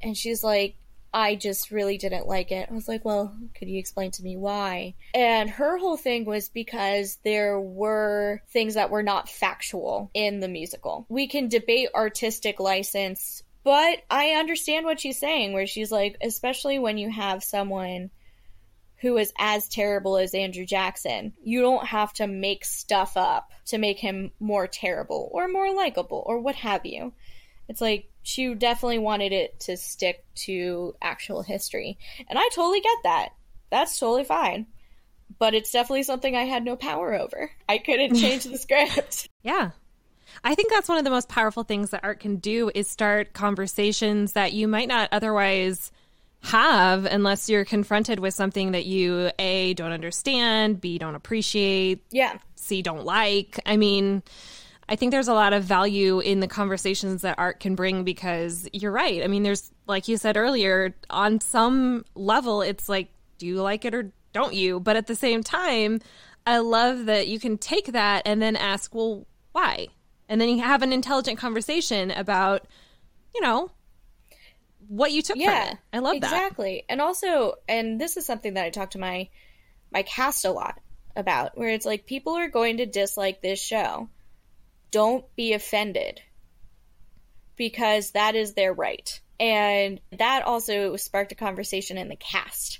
And 0.00 0.16
she's 0.16 0.42
like, 0.42 0.76
I 1.14 1.34
just 1.34 1.70
really 1.70 1.98
didn't 1.98 2.26
like 2.26 2.52
it. 2.52 2.68
I 2.70 2.74
was 2.74 2.88
like, 2.88 3.04
well, 3.04 3.36
could 3.54 3.68
you 3.68 3.78
explain 3.78 4.10
to 4.12 4.22
me 4.22 4.36
why? 4.36 4.94
And 5.14 5.50
her 5.50 5.76
whole 5.76 5.96
thing 5.96 6.24
was 6.24 6.48
because 6.48 7.18
there 7.22 7.60
were 7.60 8.42
things 8.50 8.74
that 8.74 8.90
were 8.90 9.02
not 9.02 9.28
factual 9.28 10.10
in 10.14 10.40
the 10.40 10.48
musical. 10.48 11.06
We 11.08 11.26
can 11.26 11.48
debate 11.48 11.90
artistic 11.94 12.60
license, 12.60 13.42
but 13.64 13.98
I 14.10 14.30
understand 14.30 14.86
what 14.86 15.00
she's 15.00 15.18
saying, 15.18 15.52
where 15.52 15.66
she's 15.66 15.92
like, 15.92 16.16
especially 16.22 16.78
when 16.78 16.96
you 16.98 17.10
have 17.10 17.44
someone 17.44 18.10
who 19.02 19.16
is 19.18 19.32
as 19.36 19.68
terrible 19.68 20.16
as 20.16 20.32
Andrew 20.32 20.64
Jackson, 20.64 21.32
you 21.42 21.60
don't 21.60 21.86
have 21.86 22.12
to 22.14 22.28
make 22.28 22.64
stuff 22.64 23.16
up 23.16 23.50
to 23.66 23.76
make 23.76 23.98
him 23.98 24.30
more 24.38 24.68
terrible 24.68 25.28
or 25.32 25.48
more 25.48 25.74
likable 25.74 26.22
or 26.24 26.38
what 26.38 26.54
have 26.54 26.86
you. 26.86 27.12
It's 27.72 27.80
like 27.80 28.10
she 28.22 28.54
definitely 28.54 28.98
wanted 28.98 29.32
it 29.32 29.58
to 29.60 29.78
stick 29.78 30.26
to 30.34 30.94
actual 31.00 31.40
history. 31.40 31.96
And 32.28 32.38
I 32.38 32.50
totally 32.54 32.82
get 32.82 32.98
that. 33.04 33.30
That's 33.70 33.98
totally 33.98 34.24
fine. 34.24 34.66
But 35.38 35.54
it's 35.54 35.72
definitely 35.72 36.02
something 36.02 36.36
I 36.36 36.42
had 36.44 36.62
no 36.66 36.76
power 36.76 37.14
over. 37.14 37.50
I 37.66 37.78
couldn't 37.78 38.16
change 38.16 38.44
the 38.44 38.58
script. 38.58 39.26
Yeah. 39.42 39.70
I 40.44 40.54
think 40.54 40.68
that's 40.70 40.86
one 40.86 40.98
of 40.98 41.04
the 41.04 41.10
most 41.10 41.30
powerful 41.30 41.62
things 41.62 41.88
that 41.90 42.04
art 42.04 42.20
can 42.20 42.36
do 42.36 42.70
is 42.74 42.88
start 42.88 43.32
conversations 43.32 44.32
that 44.32 44.52
you 44.52 44.68
might 44.68 44.88
not 44.88 45.08
otherwise 45.10 45.90
have 46.42 47.06
unless 47.06 47.48
you're 47.48 47.64
confronted 47.64 48.18
with 48.18 48.34
something 48.34 48.72
that 48.72 48.84
you 48.84 49.30
a 49.38 49.72
don't 49.72 49.92
understand, 49.92 50.78
b 50.78 50.98
don't 50.98 51.14
appreciate, 51.14 52.04
Yeah. 52.10 52.36
c 52.56 52.82
don't 52.82 53.06
like. 53.06 53.58
I 53.64 53.78
mean, 53.78 54.22
I 54.92 54.96
think 54.96 55.10
there's 55.10 55.28
a 55.28 55.32
lot 55.32 55.54
of 55.54 55.64
value 55.64 56.20
in 56.20 56.40
the 56.40 56.46
conversations 56.46 57.22
that 57.22 57.38
art 57.38 57.60
can 57.60 57.74
bring 57.76 58.04
because 58.04 58.68
you're 58.74 58.92
right. 58.92 59.24
I 59.24 59.26
mean, 59.26 59.42
there's 59.42 59.70
like 59.86 60.06
you 60.06 60.18
said 60.18 60.36
earlier, 60.36 60.94
on 61.08 61.40
some 61.40 62.04
level 62.14 62.60
it's 62.60 62.90
like 62.90 63.08
do 63.38 63.46
you 63.46 63.62
like 63.62 63.86
it 63.86 63.94
or 63.94 64.12
don't 64.34 64.52
you? 64.52 64.80
But 64.80 64.96
at 64.96 65.06
the 65.06 65.14
same 65.14 65.42
time, 65.42 66.00
I 66.46 66.58
love 66.58 67.06
that 67.06 67.26
you 67.26 67.40
can 67.40 67.56
take 67.56 67.86
that 67.92 68.24
and 68.26 68.42
then 68.42 68.54
ask, 68.54 68.94
well, 68.94 69.26
why? 69.52 69.88
And 70.28 70.38
then 70.38 70.50
you 70.50 70.60
have 70.60 70.82
an 70.82 70.92
intelligent 70.92 71.38
conversation 71.38 72.10
about, 72.10 72.66
you 73.34 73.40
know, 73.40 73.70
what 74.88 75.10
you 75.10 75.22
took 75.22 75.36
Yeah. 75.38 75.68
from 75.68 75.72
it. 75.72 75.78
I 75.94 75.98
love 76.00 76.20
that. 76.20 76.26
exactly. 76.32 76.84
And 76.90 77.00
also, 77.00 77.54
and 77.66 77.98
this 77.98 78.18
is 78.18 78.26
something 78.26 78.54
that 78.54 78.66
I 78.66 78.68
talk 78.70 78.90
to 78.90 78.98
my 78.98 79.30
my 79.90 80.02
cast 80.02 80.44
a 80.44 80.50
lot 80.52 80.80
about, 81.16 81.56
where 81.56 81.70
it's 81.70 81.86
like 81.86 82.04
people 82.04 82.34
are 82.36 82.48
going 82.48 82.76
to 82.76 82.84
dislike 82.86 83.40
this 83.40 83.58
show. 83.58 84.10
Don't 84.92 85.24
be 85.34 85.52
offended. 85.52 86.20
Because 87.56 88.12
that 88.12 88.36
is 88.36 88.54
their 88.54 88.72
right. 88.72 89.20
And 89.40 90.00
that 90.16 90.44
also 90.44 90.94
sparked 90.94 91.32
a 91.32 91.34
conversation 91.34 91.98
in 91.98 92.08
the 92.08 92.14
cast. 92.14 92.78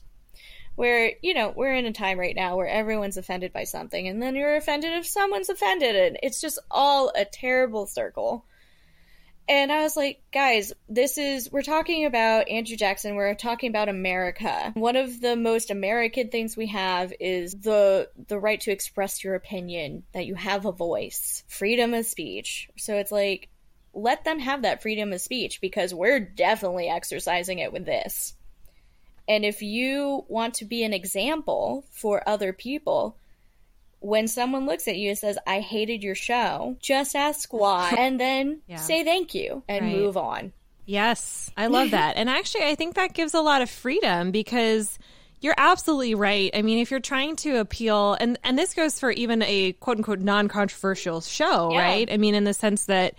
Where, 0.77 1.13
you 1.21 1.35
know, 1.35 1.53
we're 1.55 1.75
in 1.75 1.85
a 1.85 1.93
time 1.93 2.19
right 2.19 2.35
now 2.35 2.57
where 2.57 2.69
everyone's 2.69 3.17
offended 3.17 3.53
by 3.53 3.65
something, 3.65 4.09
and 4.09 4.23
then 4.23 4.37
you're 4.37 4.57
offended 4.57 4.93
if 4.93 5.07
someone's 5.07 5.51
offended, 5.51 5.97
and 5.97 6.19
it's 6.23 6.41
just 6.41 6.59
all 6.71 7.13
a 7.15 7.27
terrible 7.27 7.87
circle. 7.87 8.47
And 9.53 9.71
I 9.71 9.83
was 9.83 9.99
like, 9.99 10.23
guys, 10.33 10.73
this 10.89 11.19
is, 11.19 11.53
we're 11.53 11.61
talking 11.61 12.07
about 12.07 12.49
Andrew 12.49 12.75
Jackson, 12.75 13.17
we're 13.17 13.35
talking 13.35 13.69
about 13.69 13.91
America. 13.91 14.73
One 14.73 14.97
of 14.97 15.21
the 15.21 15.37
most 15.37 15.71
American 15.71 16.31
things 16.31 16.57
we 16.57 16.69
have 16.69 17.13
is 17.21 17.53
the 17.53 18.09
the 18.29 18.39
right 18.39 18.59
to 18.63 18.71
express 18.71 19.23
your 19.23 19.35
opinion, 19.35 20.05
that 20.15 20.25
you 20.25 20.37
have 20.37 20.65
a 20.65 20.73
voice, 20.73 21.45
freedom 21.49 21.93
of 21.93 22.07
speech. 22.07 22.71
So 22.79 22.97
it's 22.97 23.13
like, 23.13 23.51
let 23.93 24.25
them 24.25 24.39
have 24.39 24.63
that 24.63 24.81
freedom 24.81 25.13
of 25.13 25.21
speech 25.21 25.61
because 25.61 25.93
we're 25.93 26.21
definitely 26.21 26.89
exercising 26.89 27.59
it 27.59 27.75
with 27.75 27.85
this. 27.85 28.33
And 29.29 29.45
if 29.45 29.61
you 29.61 30.25
want 30.29 30.55
to 30.55 30.65
be 30.65 30.83
an 30.83 30.95
example 30.95 31.85
for 31.91 32.27
other 32.27 32.55
people, 32.55 33.19
when 34.03 34.29
someone 34.29 34.67
looks 34.67 34.87
at 34.89 34.97
you 34.97 35.11
and 35.11 35.19
says, 35.19 35.39
I 35.47 35.61
hated 35.61 36.03
your 36.03 36.15
show, 36.15 36.77
just 36.81 37.15
ask 37.17 37.53
why 37.53 37.95
and 37.99 38.21
then 38.21 38.61
Yeah. 38.67 38.77
say 38.77 39.05
thank 39.05 39.35
you 39.35 39.63
and 39.69 39.87
Right. 39.87 39.93
move 39.95 40.17
on. 40.17 40.53
Yes, 40.85 41.51
I 41.57 41.69
love 41.69 41.91
that. 41.93 42.17
and 42.17 42.29
actually, 42.29 42.65
I 42.65 42.75
think 42.75 42.97
that 42.97 43.15
gives 43.15 43.35
a 43.35 43.41
lot 43.41 43.63
of 43.63 43.71
freedom 43.71 44.31
because 44.33 44.99
you're 45.41 45.55
absolutely 45.57 46.15
right. 46.15 46.51
I 46.55 46.63
mean, 46.63 46.79
if 46.79 46.91
you're 46.91 47.01
trying 47.01 47.37
to 47.37 47.57
appeal, 47.59 48.15
and, 48.21 48.39
and 48.45 48.59
this 48.59 48.75
goes 48.75 48.99
for 49.01 49.11
even 49.11 49.43
a 49.43 49.73
quote 49.75 49.97
unquote 49.99 50.21
non 50.21 50.49
controversial 50.49 51.21
show, 51.21 51.73
Yeah. 51.73 51.81
right? 51.81 52.09
I 52.13 52.17
mean, 52.17 52.35
in 52.35 52.45
the 52.45 52.55
sense 52.55 52.87
that 52.87 53.15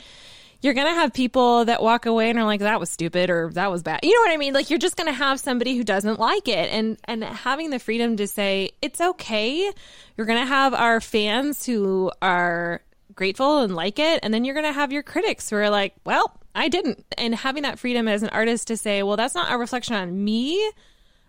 you're 0.63 0.73
going 0.73 0.87
to 0.87 0.93
have 0.93 1.13
people 1.13 1.65
that 1.65 1.83
walk 1.83 2.05
away 2.05 2.29
and 2.29 2.39
are 2.39 2.45
like, 2.45 2.61
that 2.61 2.79
was 2.79 2.89
stupid 2.89 3.29
or 3.29 3.49
that 3.53 3.69
was 3.69 3.83
bad. 3.83 3.99
You 4.01 4.13
know 4.15 4.21
what 4.21 4.31
I 4.33 4.37
mean? 4.37 4.53
Like, 4.53 4.69
you're 4.69 4.79
just 4.79 4.95
going 4.95 5.07
to 5.07 5.13
have 5.13 5.39
somebody 5.39 5.75
who 5.75 5.83
doesn't 5.83 6.19
like 6.19 6.47
it. 6.47 6.71
And, 6.71 6.97
and 7.03 7.23
having 7.23 7.69
the 7.69 7.79
freedom 7.79 8.15
to 8.17 8.27
say, 8.27 8.71
it's 8.81 9.01
okay. 9.01 9.71
You're 10.17 10.25
going 10.25 10.39
to 10.39 10.45
have 10.47 10.73
our 10.73 11.01
fans 11.01 11.65
who 11.65 12.11
are 12.21 12.81
grateful 13.13 13.59
and 13.59 13.75
like 13.75 13.99
it. 13.99 14.21
And 14.23 14.33
then 14.33 14.45
you're 14.45 14.55
going 14.55 14.65
to 14.65 14.71
have 14.73 14.91
your 14.93 15.03
critics 15.03 15.49
who 15.49 15.57
are 15.57 15.69
like, 15.69 15.93
well, 16.05 16.39
I 16.55 16.69
didn't. 16.69 17.05
And 17.17 17.35
having 17.35 17.63
that 17.63 17.77
freedom 17.77 18.07
as 18.07 18.23
an 18.23 18.29
artist 18.29 18.67
to 18.69 18.77
say, 18.77 19.03
well, 19.03 19.17
that's 19.17 19.35
not 19.35 19.51
a 19.51 19.57
reflection 19.57 19.95
on 19.95 20.23
me. 20.23 20.71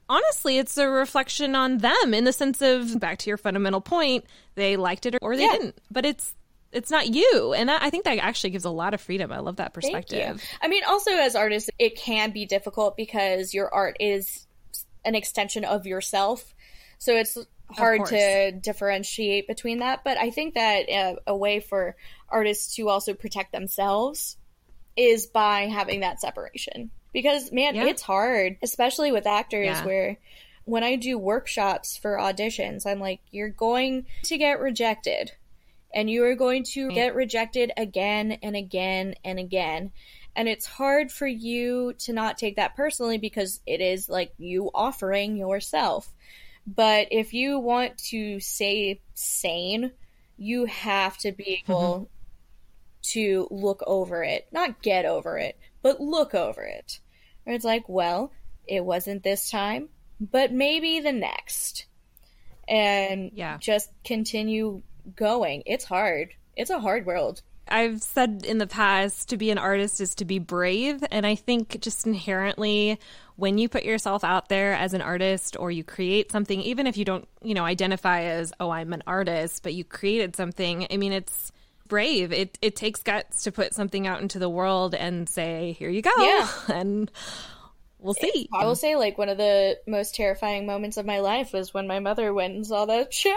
Honestly, 0.08 0.58
it's 0.58 0.76
a 0.76 0.86
reflection 0.88 1.54
on 1.56 1.78
them 1.78 2.12
in 2.14 2.24
the 2.24 2.32
sense 2.32 2.60
of 2.62 3.00
back 3.00 3.18
to 3.20 3.30
your 3.30 3.38
fundamental 3.38 3.80
point, 3.80 4.24
they 4.54 4.76
liked 4.76 5.06
it 5.06 5.16
or 5.22 5.34
they 5.36 5.44
Yeah. 5.44 5.52
didn't. 5.52 5.78
But 5.90 6.04
it's 6.04 6.34
it's 6.74 6.90
not 6.90 7.14
you. 7.14 7.54
And 7.54 7.68
that, 7.68 7.82
I 7.82 7.90
think 7.90 8.04
that 8.04 8.18
actually 8.18 8.50
gives 8.50 8.64
a 8.64 8.70
lot 8.70 8.94
of 8.94 9.00
freedom. 9.00 9.32
I 9.32 9.38
love 9.38 9.56
that 9.56 9.72
perspective. 9.72 10.42
I 10.60 10.68
mean, 10.68 10.82
also 10.84 11.12
as 11.12 11.36
artists, 11.36 11.70
it 11.78 11.96
can 11.96 12.30
be 12.32 12.46
difficult 12.46 12.96
because 12.96 13.54
your 13.54 13.72
art 13.72 13.96
is 14.00 14.46
an 15.04 15.14
extension 15.14 15.64
of 15.64 15.86
yourself. 15.86 16.54
So 16.98 17.14
it's 17.14 17.36
hard 17.70 18.06
to 18.06 18.52
differentiate 18.52 19.46
between 19.46 19.78
that. 19.78 20.04
But 20.04 20.18
I 20.18 20.30
think 20.30 20.54
that 20.54 20.90
uh, 20.90 21.14
a 21.26 21.36
way 21.36 21.60
for 21.60 21.96
artists 22.28 22.76
to 22.76 22.88
also 22.88 23.14
protect 23.14 23.52
themselves 23.52 24.36
is 24.96 25.26
by 25.26 25.62
having 25.62 26.00
that 26.00 26.20
separation. 26.20 26.90
Because, 27.12 27.52
man, 27.52 27.74
Yeah. 27.74 27.86
it's 27.86 28.02
hard, 28.02 28.56
especially 28.62 29.12
with 29.12 29.26
actors 29.26 29.66
Yeah. 29.66 29.84
where 29.84 30.16
when 30.64 30.82
I 30.82 30.96
do 30.96 31.18
workshops 31.18 31.96
for 31.96 32.16
auditions, 32.16 32.86
I'm 32.86 33.00
like, 33.00 33.20
you're 33.30 33.50
going 33.50 34.06
to 34.24 34.38
get 34.38 34.60
rejected 34.60 35.32
and 35.94 36.10
you 36.10 36.24
are 36.24 36.34
going 36.34 36.64
to 36.64 36.88
mm. 36.88 36.94
get 36.94 37.14
rejected 37.14 37.72
again 37.76 38.32
and 38.42 38.56
again 38.56 39.14
and 39.24 39.38
again. 39.38 39.92
And 40.36 40.48
it's 40.48 40.66
hard 40.66 41.12
for 41.12 41.26
you 41.26 41.94
to 42.00 42.12
not 42.12 42.36
take 42.36 42.56
that 42.56 42.74
personally 42.74 43.18
because 43.18 43.60
it 43.66 43.80
is 43.80 44.08
like 44.08 44.32
you 44.36 44.70
offering 44.74 45.36
yourself. 45.36 46.12
But 46.66 47.08
if 47.12 47.32
you 47.32 47.60
want 47.60 47.96
to 48.08 48.40
stay 48.40 49.00
sane, 49.14 49.92
you 50.36 50.64
have 50.64 51.16
to 51.18 51.30
be 51.30 51.62
mm-hmm. 51.62 51.72
able 51.72 52.10
to 53.02 53.46
look 53.50 53.82
over 53.86 54.24
it. 54.24 54.48
Not 54.50 54.82
get 54.82 55.04
over 55.04 55.38
it, 55.38 55.56
but 55.82 56.00
look 56.00 56.34
over 56.34 56.62
it. 56.62 56.98
Where 57.44 57.54
it's 57.54 57.64
like, 57.64 57.88
well, 57.88 58.32
it 58.66 58.84
wasn't 58.84 59.22
this 59.22 59.50
time, 59.50 59.90
but 60.18 60.52
maybe 60.52 60.98
the 60.98 61.12
next. 61.12 61.86
And 62.66 63.30
Yeah. 63.34 63.58
just 63.58 63.90
continue 64.02 64.82
going. 65.16 65.62
It's 65.66 65.84
hard. 65.84 66.34
It's 66.56 66.70
a 66.70 66.80
hard 66.80 67.06
world. 67.06 67.42
I've 67.66 68.02
said 68.02 68.44
in 68.46 68.58
the 68.58 68.66
past 68.66 69.30
to 69.30 69.36
be 69.36 69.50
an 69.50 69.58
artist 69.58 70.00
is 70.00 70.14
to 70.16 70.24
be 70.24 70.38
brave. 70.38 71.02
And 71.10 71.26
I 71.26 71.34
think 71.34 71.80
just 71.80 72.06
inherently, 72.06 72.98
when 73.36 73.58
you 73.58 73.68
put 73.68 73.84
yourself 73.84 74.22
out 74.22 74.48
there 74.48 74.74
as 74.74 74.92
an 74.92 75.00
artist 75.00 75.56
or 75.58 75.70
you 75.70 75.82
create 75.82 76.30
something, 76.30 76.60
even 76.60 76.86
if 76.86 76.96
you 76.96 77.04
don't, 77.04 77.26
you 77.42 77.54
know, 77.54 77.64
identify 77.64 78.22
as, 78.22 78.52
oh, 78.60 78.70
I'm 78.70 78.92
an 78.92 79.02
artist, 79.06 79.62
but 79.62 79.74
you 79.74 79.84
created 79.84 80.36
something, 80.36 80.86
I 80.90 80.96
mean, 80.96 81.12
it's 81.12 81.52
brave. 81.88 82.32
It, 82.32 82.58
it 82.60 82.76
takes 82.76 83.02
guts 83.02 83.44
to 83.44 83.52
put 83.52 83.74
something 83.74 84.06
out 84.06 84.20
into 84.20 84.38
the 84.38 84.48
world 84.48 84.94
and 84.94 85.28
say, 85.28 85.72
here 85.78 85.90
you 85.90 86.02
go. 86.02 86.12
Yeah. 86.18 86.48
And 86.68 87.10
we'll 88.04 88.14
see. 88.14 88.48
I 88.52 88.66
will 88.66 88.76
say, 88.76 88.96
like, 88.96 89.16
one 89.16 89.30
of 89.30 89.38
the 89.38 89.78
most 89.86 90.14
terrifying 90.14 90.66
moments 90.66 90.98
of 90.98 91.06
my 91.06 91.20
life 91.20 91.52
was 91.52 91.72
when 91.72 91.86
my 91.86 91.98
mother 91.98 92.32
went 92.32 92.54
and 92.54 92.66
saw 92.66 92.84
that 92.86 93.12
show. 93.22 93.34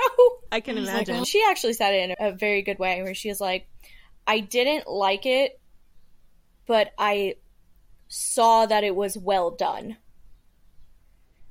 I 0.51 0.59
can 0.59 0.75
Like, 0.75 1.07
imagine. 1.07 1.23
she 1.23 1.43
actually 1.49 1.73
said 1.73 1.93
it 1.93 2.09
in 2.09 2.15
a 2.19 2.33
very 2.33 2.61
good 2.61 2.77
way, 2.77 3.01
where 3.01 3.15
she 3.15 3.29
was 3.29 3.41
like, 3.41 3.67
I 4.27 4.41
didn't 4.41 4.87
like 4.87 5.25
it, 5.25 5.59
but 6.65 6.91
I 6.97 7.35
saw 8.09 8.65
that 8.65 8.83
it 8.83 8.95
was 8.95 9.17
well 9.17 9.51
done. 9.51 9.97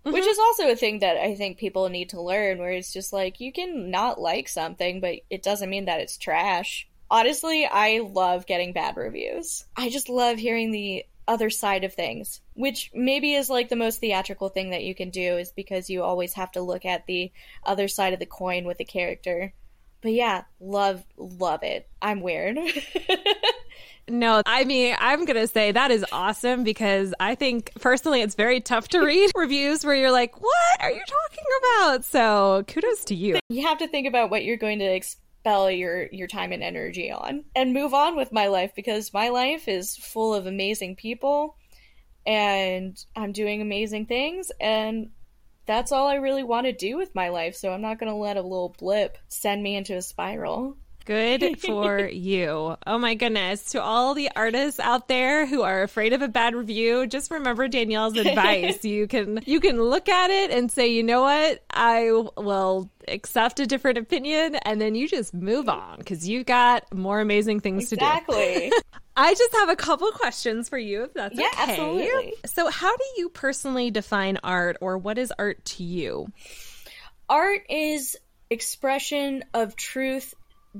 Which 0.02 0.14
mm-hmm. 0.14 0.29
is 0.29 0.38
also 0.38 0.70
a 0.70 0.76
thing 0.76 1.00
that 1.00 1.16
I 1.16 1.35
think 1.35 1.59
people 1.59 1.88
need 1.88 2.11
to 2.11 2.20
learn, 2.20 2.59
where 2.59 2.70
it's 2.70 2.92
just 2.92 3.12
like, 3.12 3.40
you 3.40 3.50
can 3.50 3.90
not 3.90 4.20
like 4.20 4.46
something, 4.48 5.00
but 5.00 5.16
it 5.31 5.42
doesn't 5.42 5.70
mean 5.70 5.87
that 5.87 6.00
it's 6.00 6.18
trash. 6.18 6.87
Honestly, 7.11 7.64
I 7.66 8.00
love 8.00 8.46
getting 8.46 8.72
bad 8.72 8.96
reviews. 8.96 9.64
I 9.76 9.88
just 9.90 10.09
love 10.09 10.38
hearing 10.38 10.70
the 10.70 11.07
other 11.29 11.51
side 11.51 11.85
of 11.85 11.95
things, 11.95 12.41
which 12.55 12.91
maybe 12.95 13.35
is 13.35 13.51
like 13.51 13.69
the 13.69 13.77
most 13.77 14.01
theatrical 14.01 14.49
thing 14.49 14.71
that 14.71 14.85
you 14.85 14.95
can 14.95 15.11
do, 15.11 15.39
is 15.39 15.53
because 15.53 15.91
you 15.91 16.03
always 16.03 16.35
have 16.35 16.53
to 16.53 16.62
look 16.62 16.85
at 16.85 17.07
the 17.07 17.33
other 17.65 17.89
side 17.89 18.12
of 18.12 18.19
the 18.19 18.27
coin 18.27 18.65
with 18.65 18.79
the 18.79 18.85
character. 18.85 19.53
But 20.03 20.12
yeah, 20.12 20.45
love, 20.61 21.05
love 21.17 21.62
it. 21.62 21.89
I'm 22.01 22.21
weird. 22.21 22.59
No, 24.09 24.41
I 24.47 24.65
mean, 24.65 24.95
I'm 24.99 25.25
going 25.25 25.37
to 25.37 25.49
say 25.49 25.73
that 25.73 25.91
is 25.91 26.05
awesome 26.12 26.62
because 26.62 27.12
I 27.19 27.35
think 27.35 27.73
personally 27.81 28.21
it's 28.21 28.37
very 28.37 28.61
tough 28.61 28.89
to 28.89 29.01
read 29.01 29.33
reviews 29.37 29.85
where 29.85 29.97
you're 29.97 30.12
like, 30.12 30.41
what 30.41 30.81
are 30.81 30.93
you 30.93 31.03
talking 31.07 31.45
about? 31.59 32.05
So 32.05 32.65
kudos 32.69 33.07
to 33.07 33.17
you. 33.17 33.39
you 33.49 33.67
have 33.67 33.79
to 33.79 33.89
think 33.89 34.07
about 34.07 34.31
what 34.31 34.45
you're 34.45 34.57
going 34.59 34.79
to 34.79 34.89
expel 35.47 35.71
your 35.71 36.09
your 36.11 36.27
time 36.27 36.51
and 36.51 36.63
energy 36.63 37.13
on 37.13 37.45
and 37.55 37.73
move 37.73 37.95
on 37.95 38.17
with 38.17 38.33
my 38.33 38.49
life 38.49 38.73
because 38.75 39.15
my 39.15 39.29
life 39.29 39.69
is 39.69 39.97
full 39.97 40.35
of 40.35 40.45
amazing 40.45 40.97
people 40.97 41.57
and 42.27 42.99
I'm 43.15 43.31
doing 43.31 43.63
amazing 43.63 44.07
things 44.07 44.51
and 44.61 45.11
that's 45.65 45.93
all 45.93 46.09
I 46.09 46.17
really 46.17 46.43
want 46.43 46.67
to 46.67 46.73
do 46.73 46.97
with 46.97 47.15
my 47.15 47.29
life 47.29 47.55
so 47.55 47.71
I'm 47.71 47.81
not 47.81 48.01
going 48.01 48.11
to 48.11 48.19
let 48.19 48.37
a 48.37 48.43
little 48.43 48.75
blip 48.77 49.19
send 49.29 49.63
me 49.63 49.77
into 49.77 49.97
a 49.97 50.03
spiral. 50.03 50.79
Good 51.07 51.61
for 51.61 52.01
you. 52.12 52.77
Oh 52.85 52.99
my 52.99 53.14
goodness. 53.14 53.71
To 53.71 53.83
all 53.83 54.14
the 54.14 54.29
artists 54.35 54.81
out 54.81 55.07
there 55.07 55.47
who 55.47 55.62
are 55.62 55.83
afraid 55.83 56.12
of 56.12 56.21
a 56.21 56.29
bad 56.29 56.55
review, 56.55 57.07
just 57.07 57.31
remember 57.31 57.69
Danielle's 57.69 58.16
advice. 58.16 58.85
you 58.85 59.07
can 59.07 59.40
you 59.47 59.61
can 59.61 59.81
look 59.81 60.09
at 60.09 60.31
it 60.31 60.51
and 60.51 60.71
say, 60.71 60.88
"You 60.88 61.05
know 61.05 61.23
what? 61.23 61.62
I 61.71 62.11
will 62.11 62.90
accept 63.07 63.61
a 63.61 63.66
different 63.66 63.99
opinion 63.99 64.57
and 64.57 64.81
then 64.81 64.97
you 64.97 65.07
just 65.09 65.33
move 65.33 65.69
on 65.69 66.03
cuz 66.03 66.29
you've 66.29 66.47
got 66.47 66.92
more 66.92 67.21
amazing 67.21 67.61
things 67.61 67.92
exactly. 67.92 68.37
to 68.37 68.42
do." 68.42 68.66
Exactly. 68.66 68.73
I 69.19 69.33
just 69.33 69.55
have 69.55 69.71
a 69.71 69.77
couple 69.77 70.11
questions 70.11 70.69
for 70.69 70.77
you 70.77 71.05
if 71.05 71.14
that's 71.14 71.38
yeah, 71.38 71.47
okay. 71.62 71.73
Absolutely. 71.73 72.35
So, 72.45 72.69
how 72.69 72.95
do 72.95 73.05
you 73.16 73.31
personally 73.31 73.90
define 73.90 74.38
art 74.45 74.77
or 74.83 74.99
what 74.99 75.16
is 75.16 75.33
art 75.38 75.64
to 75.66 75.85
you? 75.85 76.27
Art 77.29 77.62
is 77.71 78.16
expression 78.51 79.45
of 79.55 79.75
truth 79.75 80.35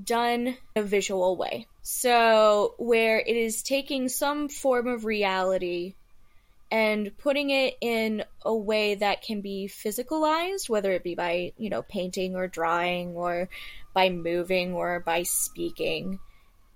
done 0.05 0.49
in 0.49 0.57
a 0.77 0.83
visual 0.83 1.37
way. 1.37 1.67
So, 1.83 2.75
where 2.79 3.19
it 3.19 3.37
is 3.37 3.63
taking 3.63 4.09
some 4.09 4.49
form 4.49 4.89
of 4.89 5.05
reality 5.05 5.95
and 6.71 7.17
putting 7.19 7.51
it 7.51 7.77
in 7.81 8.25
a 8.45 8.55
way 8.55 8.97
that 8.97 9.23
can 9.23 9.41
be 9.41 9.71
physicalized, 9.73 10.69
whether 10.69 10.91
it 10.93 11.05
be 11.05 11.15
by, 11.15 11.53
you 11.57 11.71
know, 11.71 11.83
painting 11.83 12.35
or 12.35 12.49
drawing 12.49 13.11
or 13.11 13.49
by 13.95 14.11
moving 14.11 14.75
or 14.75 15.01
by 15.01 15.23
speaking. 15.23 16.19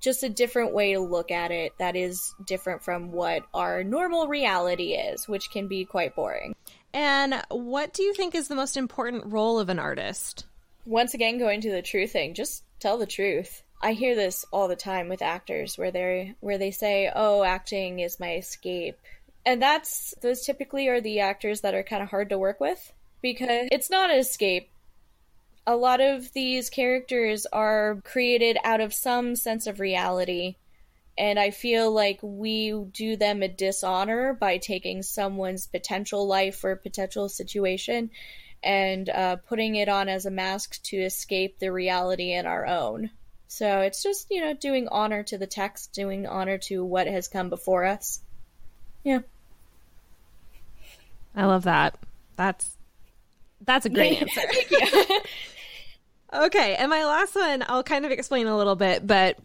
Just 0.00 0.22
a 0.22 0.30
different 0.30 0.72
way 0.72 0.94
to 0.94 1.00
look 1.00 1.30
at 1.30 1.50
it 1.50 1.72
that 1.78 1.96
is 1.96 2.34
different 2.46 2.82
from 2.82 3.12
what 3.12 3.42
our 3.52 3.84
normal 3.84 4.28
reality 4.28 4.94
is, 4.94 5.28
which 5.28 5.50
can 5.50 5.68
be 5.68 5.84
quite 5.84 6.14
boring. 6.14 6.54
And 6.94 7.42
what 7.50 7.92
do 7.92 8.02
you 8.02 8.14
think 8.14 8.34
is 8.34 8.48
the 8.48 8.54
most 8.54 8.76
important 8.76 9.26
role 9.26 9.58
of 9.58 9.68
an 9.68 9.78
artist? 9.78 10.46
Once 10.86 11.14
again, 11.14 11.38
going 11.38 11.60
to 11.60 11.70
the 11.70 11.82
true 11.82 12.06
thing, 12.06 12.34
just 12.34 12.64
tell 12.78 12.98
the 12.98 13.06
truth. 13.06 13.62
I 13.82 13.92
hear 13.92 14.14
this 14.14 14.44
all 14.52 14.68
the 14.68 14.76
time 14.76 15.08
with 15.08 15.22
actors 15.22 15.78
where 15.78 15.90
they 15.90 16.34
where 16.40 16.58
they 16.58 16.70
say, 16.70 17.10
"Oh, 17.14 17.42
acting 17.42 18.00
is 18.00 18.20
my 18.20 18.34
escape." 18.36 18.98
And 19.44 19.62
that's 19.62 20.14
those 20.20 20.44
typically 20.44 20.88
are 20.88 21.00
the 21.00 21.20
actors 21.20 21.62
that 21.62 21.74
are 21.74 21.82
kind 21.82 22.02
of 22.02 22.10
hard 22.10 22.28
to 22.28 22.38
work 22.38 22.60
with 22.60 22.92
because 23.22 23.68
it's 23.72 23.90
not 23.90 24.10
an 24.10 24.18
escape. 24.18 24.68
A 25.66 25.76
lot 25.76 26.00
of 26.00 26.32
these 26.32 26.68
characters 26.68 27.46
are 27.46 28.00
created 28.04 28.58
out 28.64 28.80
of 28.80 28.92
some 28.92 29.36
sense 29.36 29.66
of 29.66 29.80
reality. 29.80 30.56
And 31.16 31.38
I 31.38 31.50
feel 31.50 31.90
like 31.90 32.18
we 32.22 32.72
do 32.72 33.16
them 33.16 33.42
a 33.42 33.48
dishonor 33.48 34.32
by 34.32 34.56
taking 34.56 35.02
someone's 35.02 35.66
potential 35.66 36.26
life 36.26 36.64
or 36.64 36.76
potential 36.76 37.28
situation 37.28 38.10
and 38.62 39.08
uh, 39.08 39.36
putting 39.36 39.76
it 39.76 39.88
on 39.88 40.08
as 40.08 40.26
a 40.26 40.30
mask 40.30 40.82
to 40.84 40.96
escape 40.96 41.58
the 41.58 41.72
reality 41.72 42.32
in 42.32 42.46
our 42.46 42.66
own. 42.66 43.10
So 43.48 43.80
it's 43.80 44.02
just, 44.02 44.28
you 44.30 44.40
know, 44.40 44.54
doing 44.54 44.88
honor 44.88 45.22
to 45.24 45.38
the 45.38 45.46
text, 45.46 45.92
doing 45.92 46.26
honor 46.26 46.58
to 46.58 46.84
what 46.84 47.06
has 47.06 47.26
come 47.28 47.48
before 47.48 47.84
us. 47.84 48.20
Yeah. 49.02 49.20
I 51.34 51.46
love 51.46 51.64
that. 51.64 51.98
That's 52.36 52.76
that's 53.64 53.86
a 53.86 53.88
great 53.90 54.22
answer. 54.22 54.40
okay, 56.46 56.76
and 56.76 56.90
my 56.90 57.04
last 57.04 57.34
one, 57.34 57.64
I'll 57.66 57.82
kind 57.82 58.04
of 58.04 58.12
explain 58.12 58.46
a 58.46 58.56
little 58.56 58.76
bit, 58.76 59.06
but 59.06 59.38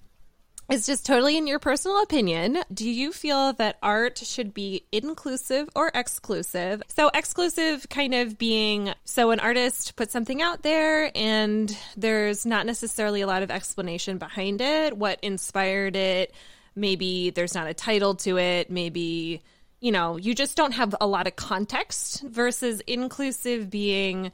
it's 0.70 0.88
just 0.88 1.06
totally 1.06 1.38
in 1.38 1.46
your 1.46 1.60
personal 1.60 2.02
opinion. 2.02 2.58
Do 2.74 2.90
you 2.90 3.12
feel 3.12 3.54
that 3.54 3.78
art 3.84 4.18
should 4.18 4.54
be 4.54 4.86
inclusive 4.92 5.70
or 5.76 5.92
exclusive? 5.94 6.82
So, 6.88 7.10
exclusive 7.14 7.88
kind 7.90 8.16
of 8.16 8.38
being 8.38 8.94
so 9.04 9.30
an 9.32 9.40
artist 9.40 9.96
puts 9.96 10.12
something 10.12 10.42
out 10.42 10.64
there 10.64 11.12
and 11.16 11.76
there's 11.96 12.46
not 12.46 12.66
necessarily 12.66 13.22
a 13.22 13.28
lot 13.28 13.44
of 13.44 13.52
explanation 13.52 14.18
behind 14.18 14.60
it, 14.60 14.98
what 14.98 15.20
inspired 15.22 15.96
it. 15.96 16.34
Maybe 16.76 17.30
there's 17.30 17.54
not 17.54 17.68
a 17.68 17.74
title 17.74 18.16
to 18.16 18.38
it. 18.38 18.72
Maybe, 18.72 19.44
you 19.80 19.92
know, 19.92 20.18
you 20.18 20.34
just 20.34 20.58
don't 20.58 20.74
have 20.74 20.96
a 21.00 21.08
lot 21.08 21.28
of 21.28 21.36
context 21.36 22.24
versus 22.24 22.82
inclusive 22.82 23.70
being, 23.70 24.32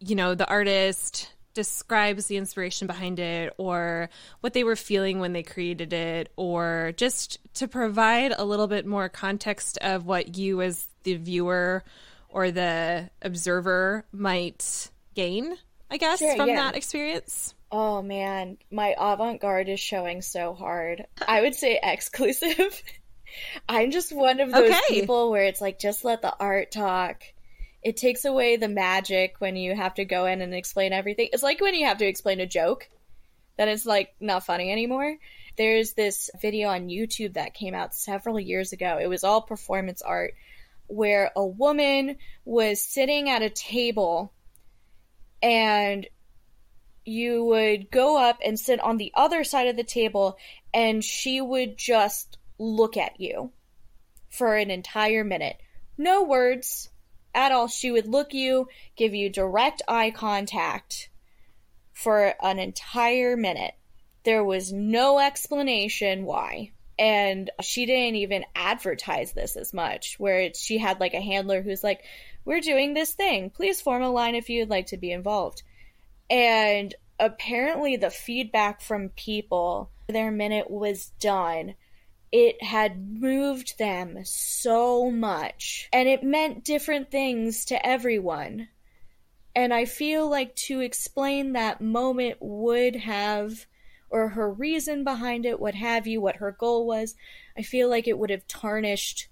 you 0.00 0.16
know, 0.16 0.34
the 0.34 0.48
artist 0.48 1.32
describes 1.58 2.26
the 2.26 2.36
inspiration 2.36 2.86
behind 2.86 3.18
it 3.18 3.52
or 3.58 4.08
what 4.42 4.52
they 4.52 4.62
were 4.62 4.76
feeling 4.76 5.18
when 5.18 5.32
they 5.32 5.42
created 5.42 5.92
it 5.92 6.30
or 6.36 6.92
just 6.96 7.38
to 7.54 7.66
provide 7.66 8.32
a 8.38 8.44
little 8.44 8.68
bit 8.68 8.86
more 8.86 9.08
context 9.08 9.76
of 9.82 10.06
what 10.06 10.36
you 10.38 10.62
as 10.62 10.86
the 11.02 11.14
viewer 11.16 11.82
or 12.28 12.52
the 12.52 13.10
observer 13.22 14.04
might 14.12 14.88
gain 15.16 15.56
i 15.90 15.96
guess 15.96 16.20
Sure, 16.20 16.36
from 16.36 16.48
yeah. 16.50 16.54
that 16.54 16.76
experience 16.76 17.54
Oh 17.70 18.00
man, 18.00 18.56
my 18.70 18.94
avant 18.98 19.42
garde 19.42 19.68
is 19.68 19.78
showing 19.78 20.22
so 20.22 20.54
hard. 20.54 21.06
I 21.26 21.42
would 21.42 21.54
say 21.54 21.78
exclusive. 21.82 22.82
I'm 23.68 23.90
just 23.90 24.10
one 24.10 24.40
of 24.40 24.50
those 24.50 24.70
Okay. 24.70 24.80
people 24.88 25.30
where 25.30 25.44
it's 25.44 25.60
like, 25.60 25.78
just 25.78 26.02
let 26.02 26.22
the 26.22 26.34
art 26.40 26.70
talk. 26.70 27.24
It 27.82 27.96
takes 27.96 28.24
away 28.24 28.56
the 28.56 28.68
magic 28.68 29.36
when 29.38 29.56
you 29.56 29.74
have 29.74 29.94
to 29.94 30.04
go 30.04 30.26
in 30.26 30.40
and 30.40 30.54
explain 30.54 30.92
everything. 30.92 31.28
It's 31.32 31.42
like 31.42 31.60
when 31.60 31.74
you 31.74 31.86
have 31.86 31.98
to 31.98 32.06
explain 32.06 32.40
a 32.40 32.46
joke, 32.46 32.88
then 33.56 33.68
it's 33.68 33.86
like 33.86 34.14
not 34.20 34.44
funny 34.44 34.70
anymore. 34.72 35.16
There's 35.56 35.92
this 35.92 36.30
video 36.40 36.68
on 36.68 36.88
YouTube 36.88 37.34
that 37.34 37.54
came 37.54 37.74
out 37.74 37.94
several 37.94 38.38
years 38.38 38.72
ago. 38.72 38.98
It 39.00 39.08
was 39.08 39.24
all 39.24 39.42
performance 39.42 40.02
art 40.02 40.34
where 40.86 41.30
a 41.36 41.44
woman 41.44 42.16
was 42.44 42.82
sitting 42.82 43.28
at 43.28 43.42
a 43.42 43.50
table 43.50 44.32
and 45.42 46.06
you 47.04 47.44
would 47.44 47.90
go 47.90 48.18
up 48.18 48.38
and 48.44 48.58
sit 48.58 48.80
on 48.80 48.96
the 48.96 49.12
other 49.14 49.44
side 49.44 49.68
of 49.68 49.76
the 49.76 49.84
table 49.84 50.36
and 50.74 51.02
she 51.02 51.40
would 51.40 51.76
just 51.76 52.38
look 52.58 52.96
at 52.96 53.20
you 53.20 53.50
for 54.30 54.56
an 54.56 54.70
entire 54.70 55.24
minute. 55.24 55.56
No 55.96 56.22
words 56.22 56.90
at 57.34 57.52
all. 57.52 57.68
She 57.68 57.90
would 57.90 58.06
look 58.06 58.32
you, 58.32 58.68
give 58.96 59.14
you 59.14 59.30
direct 59.30 59.82
eye 59.88 60.10
contact 60.10 61.10
for 61.92 62.34
an 62.42 62.58
entire 62.58 63.36
minute. 63.36 63.74
There 64.24 64.44
was 64.44 64.72
no 64.72 65.18
explanation 65.18 66.24
why. 66.24 66.72
And 66.98 67.50
she 67.60 67.86
didn't 67.86 68.16
even 68.16 68.44
advertise 68.54 69.32
this 69.32 69.56
as 69.56 69.72
much, 69.72 70.16
where 70.18 70.52
she 70.54 70.78
had 70.78 71.00
like 71.00 71.14
a 71.14 71.20
handler 71.20 71.62
who's 71.62 71.84
like, 71.84 72.02
We're 72.44 72.60
doing 72.60 72.94
this 72.94 73.12
thing. 73.12 73.50
Please 73.50 73.80
form 73.80 74.02
a 74.02 74.10
line 74.10 74.34
if 74.34 74.50
you'd 74.50 74.70
like 74.70 74.86
to 74.86 74.96
be 74.96 75.12
involved. 75.12 75.62
And 76.28 76.94
apparently, 77.18 77.96
the 77.96 78.10
feedback 78.10 78.80
from 78.80 79.10
people, 79.10 79.90
their 80.08 80.30
minute 80.30 80.70
was 80.70 81.12
done. 81.20 81.74
It 82.30 82.62
had 82.62 83.20
moved 83.20 83.78
them 83.78 84.18
so 84.24 85.10
much, 85.10 85.88
and 85.92 86.08
it 86.08 86.22
meant 86.22 86.64
different 86.64 87.10
things 87.10 87.64
to 87.66 87.86
everyone. 87.86 88.68
And 89.56 89.72
I 89.72 89.86
feel 89.86 90.28
like 90.28 90.54
to 90.56 90.80
explain 90.80 91.52
that 91.52 91.80
moment 91.80 92.36
would 92.40 92.96
have, 92.96 93.66
or 94.10 94.28
her 94.28 94.52
reason 94.52 95.04
behind 95.04 95.46
it, 95.46 95.58
what 95.58 95.74
have 95.74 96.06
you, 96.06 96.20
what 96.20 96.36
her 96.36 96.52
goal 96.52 96.86
was, 96.86 97.14
I 97.56 97.62
feel 97.62 97.88
like 97.88 98.06
it 98.06 98.18
would 98.18 98.30
have 98.30 98.46
tarnished 98.46 99.28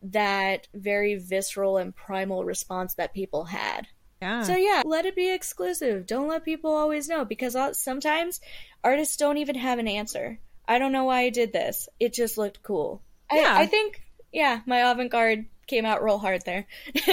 that 0.00 0.68
very 0.72 1.16
visceral 1.16 1.76
and 1.76 1.94
primal 1.94 2.44
response 2.44 2.94
that 2.94 3.14
people 3.14 3.46
had. 3.46 3.88
yeah 4.22 4.42
So 4.42 4.56
yeah, 4.56 4.82
let 4.84 5.06
it 5.06 5.16
be 5.16 5.30
exclusive. 5.30 6.06
Don't 6.06 6.28
let 6.28 6.44
people 6.44 6.70
always 6.70 7.08
know 7.08 7.24
because 7.24 7.56
sometimes 7.76 8.40
artists 8.82 9.16
don't 9.16 9.38
even 9.38 9.56
have 9.56 9.78
an 9.78 9.88
answer. 9.88 10.38
I 10.68 10.78
don't 10.78 10.92
know 10.92 11.04
why 11.04 11.22
I 11.22 11.30
did 11.30 11.52
this. 11.52 11.88
It 11.98 12.12
just 12.12 12.38
looked 12.38 12.62
cool. 12.62 13.02
Yeah. 13.32 13.54
I, 13.56 13.62
I 13.62 13.66
think 13.66 14.02
yeah, 14.32 14.60
my 14.66 14.90
avant-garde 14.90 15.46
came 15.66 15.84
out 15.84 16.02
real 16.02 16.18
hard 16.18 16.44
there. 16.44 16.66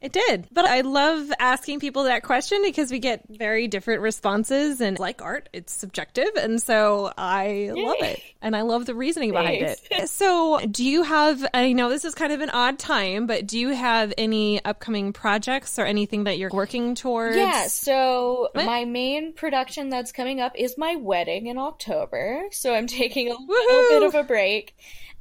It 0.00 0.12
did. 0.12 0.46
But 0.52 0.64
I 0.64 0.82
love 0.82 1.28
asking 1.40 1.80
people 1.80 2.04
that 2.04 2.22
question 2.22 2.62
because 2.62 2.92
we 2.92 3.00
get 3.00 3.22
very 3.28 3.66
different 3.66 4.00
responses. 4.00 4.80
And 4.80 4.96
like 4.98 5.20
art, 5.22 5.48
it's 5.52 5.72
subjective. 5.72 6.30
And 6.36 6.62
so 6.62 7.12
I 7.18 7.70
love 7.74 7.96
it. 8.00 8.20
And 8.40 8.54
I 8.54 8.62
love 8.62 8.86
the 8.86 8.94
reasoning 8.94 9.32
behind 9.32 9.62
it. 9.90 10.08
So, 10.08 10.60
do 10.60 10.84
you 10.84 11.02
have, 11.02 11.44
I 11.52 11.72
know 11.72 11.88
this 11.88 12.04
is 12.04 12.14
kind 12.14 12.32
of 12.32 12.40
an 12.40 12.50
odd 12.50 12.78
time, 12.78 13.26
but 13.26 13.46
do 13.48 13.58
you 13.58 13.70
have 13.70 14.12
any 14.16 14.64
upcoming 14.64 15.12
projects 15.12 15.78
or 15.78 15.84
anything 15.84 16.24
that 16.24 16.38
you're 16.38 16.50
working 16.52 16.94
towards? 16.94 17.36
Yeah, 17.36 17.66
so 17.66 18.50
What? 18.52 18.64
my 18.66 18.84
main 18.84 19.32
production 19.32 19.88
that's 19.88 20.12
coming 20.12 20.40
up 20.40 20.52
is 20.54 20.78
my 20.78 20.94
wedding 20.94 21.46
in 21.48 21.58
October. 21.58 22.44
So 22.52 22.72
I'm 22.72 22.86
taking 22.86 23.30
a 23.32 23.34
Woohoo! 23.34 23.48
little 23.48 24.00
bit 24.00 24.02
of 24.04 24.14
a 24.14 24.22
break. 24.22 24.76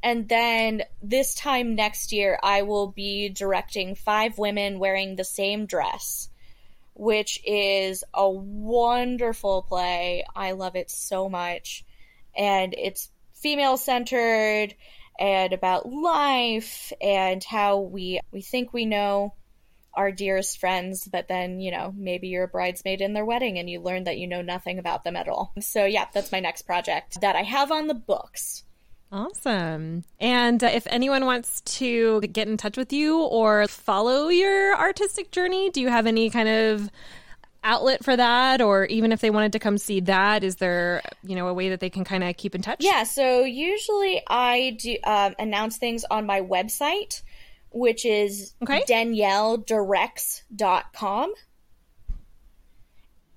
And 0.08 0.30
then 0.30 0.84
this 1.04 1.36
time 1.36 1.76
next 1.76 2.14
year, 2.14 2.40
I 2.42 2.62
will 2.62 2.88
be 2.88 3.28
directing 3.28 3.94
five 3.94 4.38
women 4.38 4.80
wearing 4.80 5.18
the 5.18 5.26
same 5.26 5.66
dress, 5.66 6.30
which 6.94 7.42
is 7.46 8.06
a 8.14 8.30
wonderful 8.30 9.64
play. 9.64 10.24
I 10.34 10.54
love 10.54 10.78
it 10.78 10.90
so 10.90 11.28
much. 11.28 11.84
And 12.38 12.74
it's 12.78 13.12
female 13.34 13.76
centered 13.76 14.76
and 15.20 15.52
about 15.52 15.92
life 15.92 16.94
and 17.02 17.44
how 17.44 17.80
we 17.80 18.22
we 18.32 18.42
think 18.42 18.72
we 18.72 18.86
know 18.86 19.34
our 19.94 20.14
dearest 20.14 20.58
friends, 20.58 21.06
but 21.06 21.28
then, 21.28 21.60
you 21.60 21.72
know, 21.72 21.94
maybe 21.98 22.30
you're 22.30 22.46
a 22.46 22.48
bridesmaid 22.48 23.02
in 23.02 23.12
their 23.12 23.26
wedding 23.26 23.60
and 23.60 23.70
you 23.70 23.82
learn 23.82 24.06
that 24.06 24.18
you 24.18 24.28
know 24.28 24.42
nothing 24.42 24.80
about 24.80 25.04
them 25.04 25.18
at 25.18 25.28
all. 25.28 25.52
So, 25.60 25.84
yeah, 25.84 26.06
that's 26.14 26.32
my 26.32 26.40
next 26.40 26.62
project 26.62 27.20
that 27.20 27.36
I 27.36 27.44
have 27.44 27.74
on 27.74 27.88
the 27.88 27.94
books. 27.94 28.64
Awesome. 29.12 30.04
And 30.20 30.64
uh, 30.64 30.68
if 30.68 30.86
anyone 30.88 31.26
wants 31.26 31.62
to 31.62 32.20
get 32.22 32.48
in 32.48 32.58
touch 32.58 32.78
with 32.78 32.92
you 32.92 33.22
or 33.22 33.68
follow 33.68 34.28
your 34.28 34.76
artistic 34.76 35.32
journey, 35.32 35.70
do 35.70 35.80
you 35.80 35.88
have 35.88 36.08
any 36.08 36.30
kind 36.30 36.50
of 36.50 36.92
outlet 37.64 38.04
for 38.04 38.16
that 38.16 38.62
or 38.62 38.86
even 38.86 39.12
if 39.12 39.20
they 39.20 39.30
wanted 39.30 39.52
to 39.52 39.60
come 39.60 39.78
see 39.78 40.00
that 40.00 40.44
is 40.44 40.56
there 40.58 41.02
you 41.24 41.36
know 41.36 41.48
a 41.48 41.54
way 41.54 41.70
that 41.70 41.80
they 41.80 41.90
can 41.90 42.04
kind 42.04 42.24
of 42.24 42.38
keep 42.38 42.56
in 42.56 42.62
touch 42.62 42.78
yeah 42.80 43.04
so 43.04 43.44
usually 43.44 44.22
i 44.28 44.78
do 44.80 44.96
um, 45.04 45.36
announce 45.40 45.78
things 45.78 46.06
on 46.10 46.26
my 46.26 46.40
website 46.40 47.22
which 47.72 48.06
is 48.06 48.54
okay. 48.62 48.84
danielledirects.com 48.88 51.34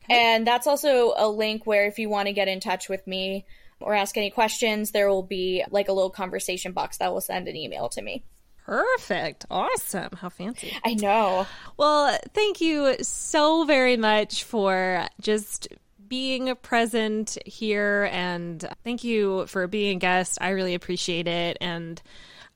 okay. 0.05 0.09
and 0.09 0.47
that's 0.47 0.69
also 0.69 1.13
a 1.17 1.29
link 1.29 1.67
where 1.67 1.87
if 1.87 1.99
you 1.99 2.09
want 2.09 2.29
to 2.29 2.33
get 2.33 2.47
in 2.47 2.61
touch 2.61 2.89
with 2.89 3.05
me 3.07 3.45
or 3.81 3.95
ask 3.95 4.17
any 4.17 4.31
questions 4.31 4.91
there 4.91 5.09
will 5.09 5.23
be 5.23 5.65
like 5.71 5.89
a 5.89 5.93
little 5.93 6.11
conversation 6.11 6.73
box 6.73 6.99
that 6.99 7.13
will 7.13 7.21
send 7.21 7.49
an 7.49 7.57
email 7.57 7.89
to 7.89 8.03
me 8.03 8.23
Perfect. 8.67 9.47
Awesome. 9.51 10.11
How 10.15 10.29
fancy. 10.29 10.73
I 10.85 10.95
know. 10.95 11.45
Well, 11.77 12.17
thank 12.35 12.61
you 12.61 12.95
so 13.03 13.65
very 13.65 13.97
much 13.97 14.45
for 14.45 15.09
just 15.21 15.67
being 16.07 16.55
present 16.57 17.37
here 17.45 18.09
and 18.13 18.65
thank 18.85 19.03
you 19.03 19.47
for 19.49 19.67
being 19.67 19.97
a 19.97 19.99
guest. 19.99 20.39
I 20.41 20.51
really 20.51 20.75
appreciate 20.75 21.27
it 21.27 21.57
and 21.61 22.01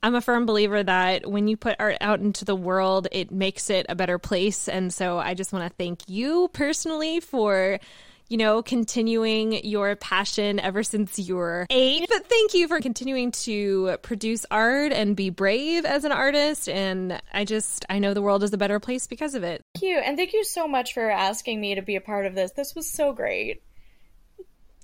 I'm 0.05 0.15
a 0.15 0.21
firm 0.21 0.45
believer 0.45 0.83
that 0.83 1.27
when 1.27 1.49
you 1.49 1.57
put 1.57 1.77
art 1.79 1.97
out 2.01 2.21
into 2.21 2.45
the 2.45 2.55
world, 2.55 3.09
it 3.11 3.33
makes 3.33 3.71
it 3.71 3.87
a 3.89 3.95
better 3.95 4.19
place. 4.19 4.69
And 4.69 4.93
so 4.93 5.19
I 5.19 5.35
just 5.35 5.53
want 5.53 5.69
to 5.69 5.75
thank 5.77 6.09
you 6.09 6.51
personally 6.53 7.21
for 7.21 7.81
you 8.29 8.37
know, 8.37 8.63
continuing 8.63 9.65
your 9.65 9.97
passion 9.97 10.59
ever 10.59 10.83
since 10.83 11.19
you 11.19 11.37
were 11.37 11.67
eight. 11.71 12.07
But 12.09 12.27
thank 12.27 12.55
you 12.55 12.69
for 12.69 12.81
continuing 12.81 13.33
to 13.33 13.99
produce 14.03 14.47
art 14.51 14.93
and 14.93 15.15
be 15.15 15.31
brave 15.31 15.85
as 15.85 16.05
an 16.05 16.13
artist. 16.13 16.69
And 16.69 17.21
I 17.33 17.45
just, 17.45 17.85
I 17.89 17.99
know 17.99 18.15
the 18.15 18.23
world 18.23 18.43
is 18.43 18.53
a 18.53 18.59
better 18.59 18.81
place 18.81 19.07
because 19.07 19.35
of 19.35 19.45
it. 19.45 19.63
Thank 19.75 19.85
you. 19.85 19.99
And 19.99 20.17
thank 20.17 20.33
you 20.33 20.45
so 20.45 20.67
much 20.67 20.95
for 20.95 21.11
asking 21.11 21.61
me 21.61 21.75
to 21.75 21.83
be 21.83 21.97
a 21.97 22.01
part 22.01 22.27
of 22.27 22.35
this. 22.35 22.53
This 22.53 22.75
was 22.75 22.91
so 22.91 23.13
great. 23.13 23.63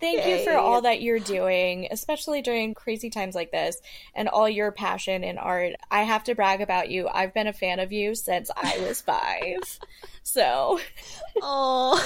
Thank 0.00 0.24
Yay. 0.24 0.38
you 0.38 0.44
for 0.44 0.56
all 0.56 0.80
that 0.82 1.02
you're 1.02 1.18
doing, 1.18 1.88
especially 1.90 2.40
during 2.40 2.72
crazy 2.72 3.10
times 3.10 3.34
like 3.34 3.50
this, 3.50 3.76
and 4.14 4.28
all 4.28 4.48
your 4.48 4.72
passion 4.72 5.22
in 5.22 5.36
art. 5.36 5.74
I 5.90 6.02
have 6.02 6.24
to 6.24 6.34
brag 6.34 6.62
about 6.62 6.88
you. 6.88 7.06
I've 7.06 7.34
been 7.34 7.46
a 7.46 7.52
fan 7.52 7.80
of 7.80 7.92
you 7.92 8.14
since 8.14 8.50
I 8.56 8.78
was 8.86 9.02
five. 9.02 9.78
so, 10.22 10.80
oh. 11.42 12.00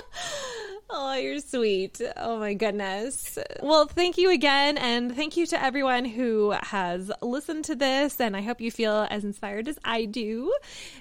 Oh, 0.90 1.14
you're 1.14 1.40
sweet. 1.40 2.00
Oh 2.16 2.38
my 2.38 2.54
goodness. 2.54 3.38
Well, 3.62 3.86
thank 3.86 4.16
you 4.16 4.30
again. 4.30 4.78
And 4.78 5.14
thank 5.14 5.36
you 5.36 5.46
to 5.46 5.62
everyone 5.62 6.06
who 6.06 6.54
has 6.62 7.10
listened 7.20 7.66
to 7.66 7.74
this. 7.74 8.20
And 8.20 8.34
I 8.34 8.40
hope 8.40 8.60
you 8.60 8.70
feel 8.70 9.06
as 9.10 9.22
inspired 9.22 9.68
as 9.68 9.78
I 9.84 10.06
do. 10.06 10.52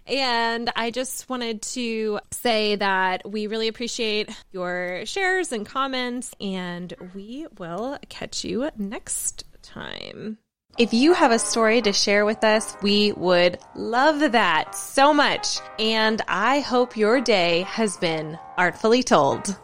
And 0.06 0.70
I 0.76 0.92
just 0.92 1.30
wanted 1.30 1.62
to 1.64 2.20
say 2.32 2.76
that 2.76 3.30
we 3.30 3.48
really 3.48 3.70
appreciate 3.70 4.30
your 4.52 5.06
shares 5.06 5.54
and 5.54 5.66
comments. 5.66 6.34
And 6.42 6.94
we 7.16 7.48
will 7.58 7.98
catch 8.10 8.44
you 8.44 8.70
next 8.78 9.46
time. 9.62 10.38
If 10.78 10.94
you 10.94 11.14
have 11.14 11.32
a 11.32 11.40
story 11.40 11.82
to 11.82 11.94
share 11.94 12.26
with 12.26 12.44
us, 12.44 12.76
we 12.84 13.14
would 13.14 13.58
love 13.74 14.34
that 14.34 14.76
so 14.76 15.14
much. 15.14 15.60
And 15.80 16.22
I 16.28 16.60
hope 16.60 16.98
your 16.98 17.22
day 17.22 17.62
has 17.62 17.96
been 17.98 18.38
artfully 18.58 19.02
told. 19.02 19.58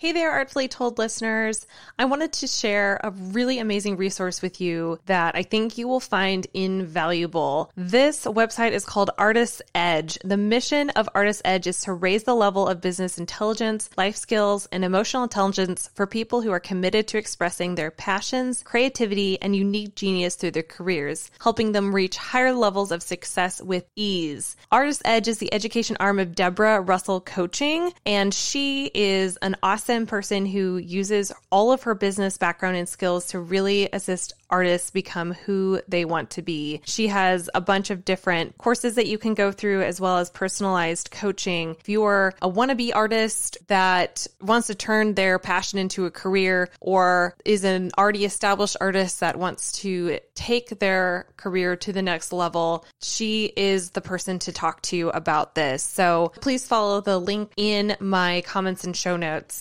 Hey 0.00 0.12
there, 0.12 0.32
Artfully 0.32 0.66
Told 0.66 0.96
listeners. 0.96 1.66
I 1.98 2.06
wanted 2.06 2.32
to 2.32 2.46
share 2.46 2.98
a 3.04 3.10
really 3.10 3.58
amazing 3.58 3.98
resource 3.98 4.40
with 4.40 4.58
you 4.58 4.98
that 5.04 5.36
I 5.36 5.42
think 5.42 5.76
you 5.76 5.86
will 5.86 6.00
find 6.00 6.46
invaluable. 6.54 7.70
This 7.76 8.24
website 8.24 8.72
is 8.72 8.86
called 8.86 9.10
Artist 9.18 9.60
Edge. 9.74 10.18
The 10.24 10.38
mission 10.38 10.88
of 10.88 11.06
Artist 11.14 11.42
Edge 11.44 11.66
is 11.66 11.82
to 11.82 11.92
raise 11.92 12.24
the 12.24 12.34
level 12.34 12.66
of 12.66 12.80
business 12.80 13.18
intelligence, 13.18 13.90
life 13.98 14.16
skills, 14.16 14.66
and 14.72 14.86
emotional 14.86 15.22
intelligence 15.22 15.90
for 15.92 16.06
people 16.06 16.40
who 16.40 16.50
are 16.50 16.60
committed 16.60 17.06
to 17.08 17.18
expressing 17.18 17.74
their 17.74 17.90
passions, 17.90 18.62
creativity, 18.62 19.36
and 19.42 19.54
unique 19.54 19.96
genius 19.96 20.34
through 20.34 20.52
their 20.52 20.62
careers, 20.62 21.30
helping 21.42 21.72
them 21.72 21.94
reach 21.94 22.16
higher 22.16 22.54
levels 22.54 22.90
of 22.90 23.02
success 23.02 23.60
with 23.60 23.84
ease. 23.96 24.56
Artist 24.72 25.02
Edge 25.04 25.28
is 25.28 25.36
the 25.36 25.52
education 25.52 25.98
arm 26.00 26.18
of 26.18 26.34
Deborah 26.34 26.80
Russell 26.80 27.20
Coaching, 27.20 27.92
and 28.06 28.32
she 28.32 28.90
is 28.94 29.36
an 29.42 29.56
awesome 29.62 29.89
awesome 29.90 30.06
person 30.06 30.46
who 30.46 30.76
uses 30.76 31.32
all 31.50 31.72
of 31.72 31.82
her 31.82 31.96
business 31.96 32.38
background 32.38 32.76
and 32.76 32.88
skills 32.88 33.26
to 33.26 33.40
really 33.40 33.88
assist 33.92 34.34
artists 34.48 34.90
become 34.90 35.32
who 35.32 35.80
they 35.88 36.04
want 36.04 36.30
to 36.30 36.42
be. 36.42 36.80
She 36.84 37.08
has 37.08 37.48
a 37.54 37.60
bunch 37.60 37.90
of 37.90 38.04
different 38.04 38.58
courses 38.58 38.96
that 38.96 39.06
you 39.06 39.18
can 39.18 39.34
go 39.34 39.52
through 39.52 39.82
as 39.82 40.00
well 40.00 40.18
as 40.18 40.30
personalized 40.30 41.10
coaching. 41.10 41.76
If 41.80 41.88
you're 41.88 42.34
a 42.42 42.50
wannabe 42.50 42.92
artist 42.94 43.58
that 43.68 44.26
wants 44.40 44.66
to 44.68 44.74
turn 44.74 45.14
their 45.14 45.38
passion 45.38 45.78
into 45.78 46.06
a 46.06 46.10
career 46.10 46.68
or 46.80 47.36
is 47.44 47.64
an 47.64 47.90
already 47.98 48.24
established 48.24 48.76
artist 48.80 49.20
that 49.20 49.38
wants 49.38 49.72
to 49.82 50.18
take 50.34 50.78
their 50.78 51.26
career 51.36 51.76
to 51.76 51.92
the 51.92 52.02
next 52.02 52.32
level, 52.32 52.84
she 53.00 53.52
is 53.56 53.90
the 53.90 54.00
person 54.00 54.38
to 54.40 54.52
talk 54.52 54.82
to 54.82 55.10
about 55.14 55.54
this. 55.54 55.82
So 55.82 56.32
please 56.40 56.66
follow 56.66 57.00
the 57.00 57.18
link 57.18 57.52
in 57.56 57.96
my 58.00 58.42
comments 58.46 58.84
and 58.84 58.96
show 58.96 59.16
notes 59.16 59.58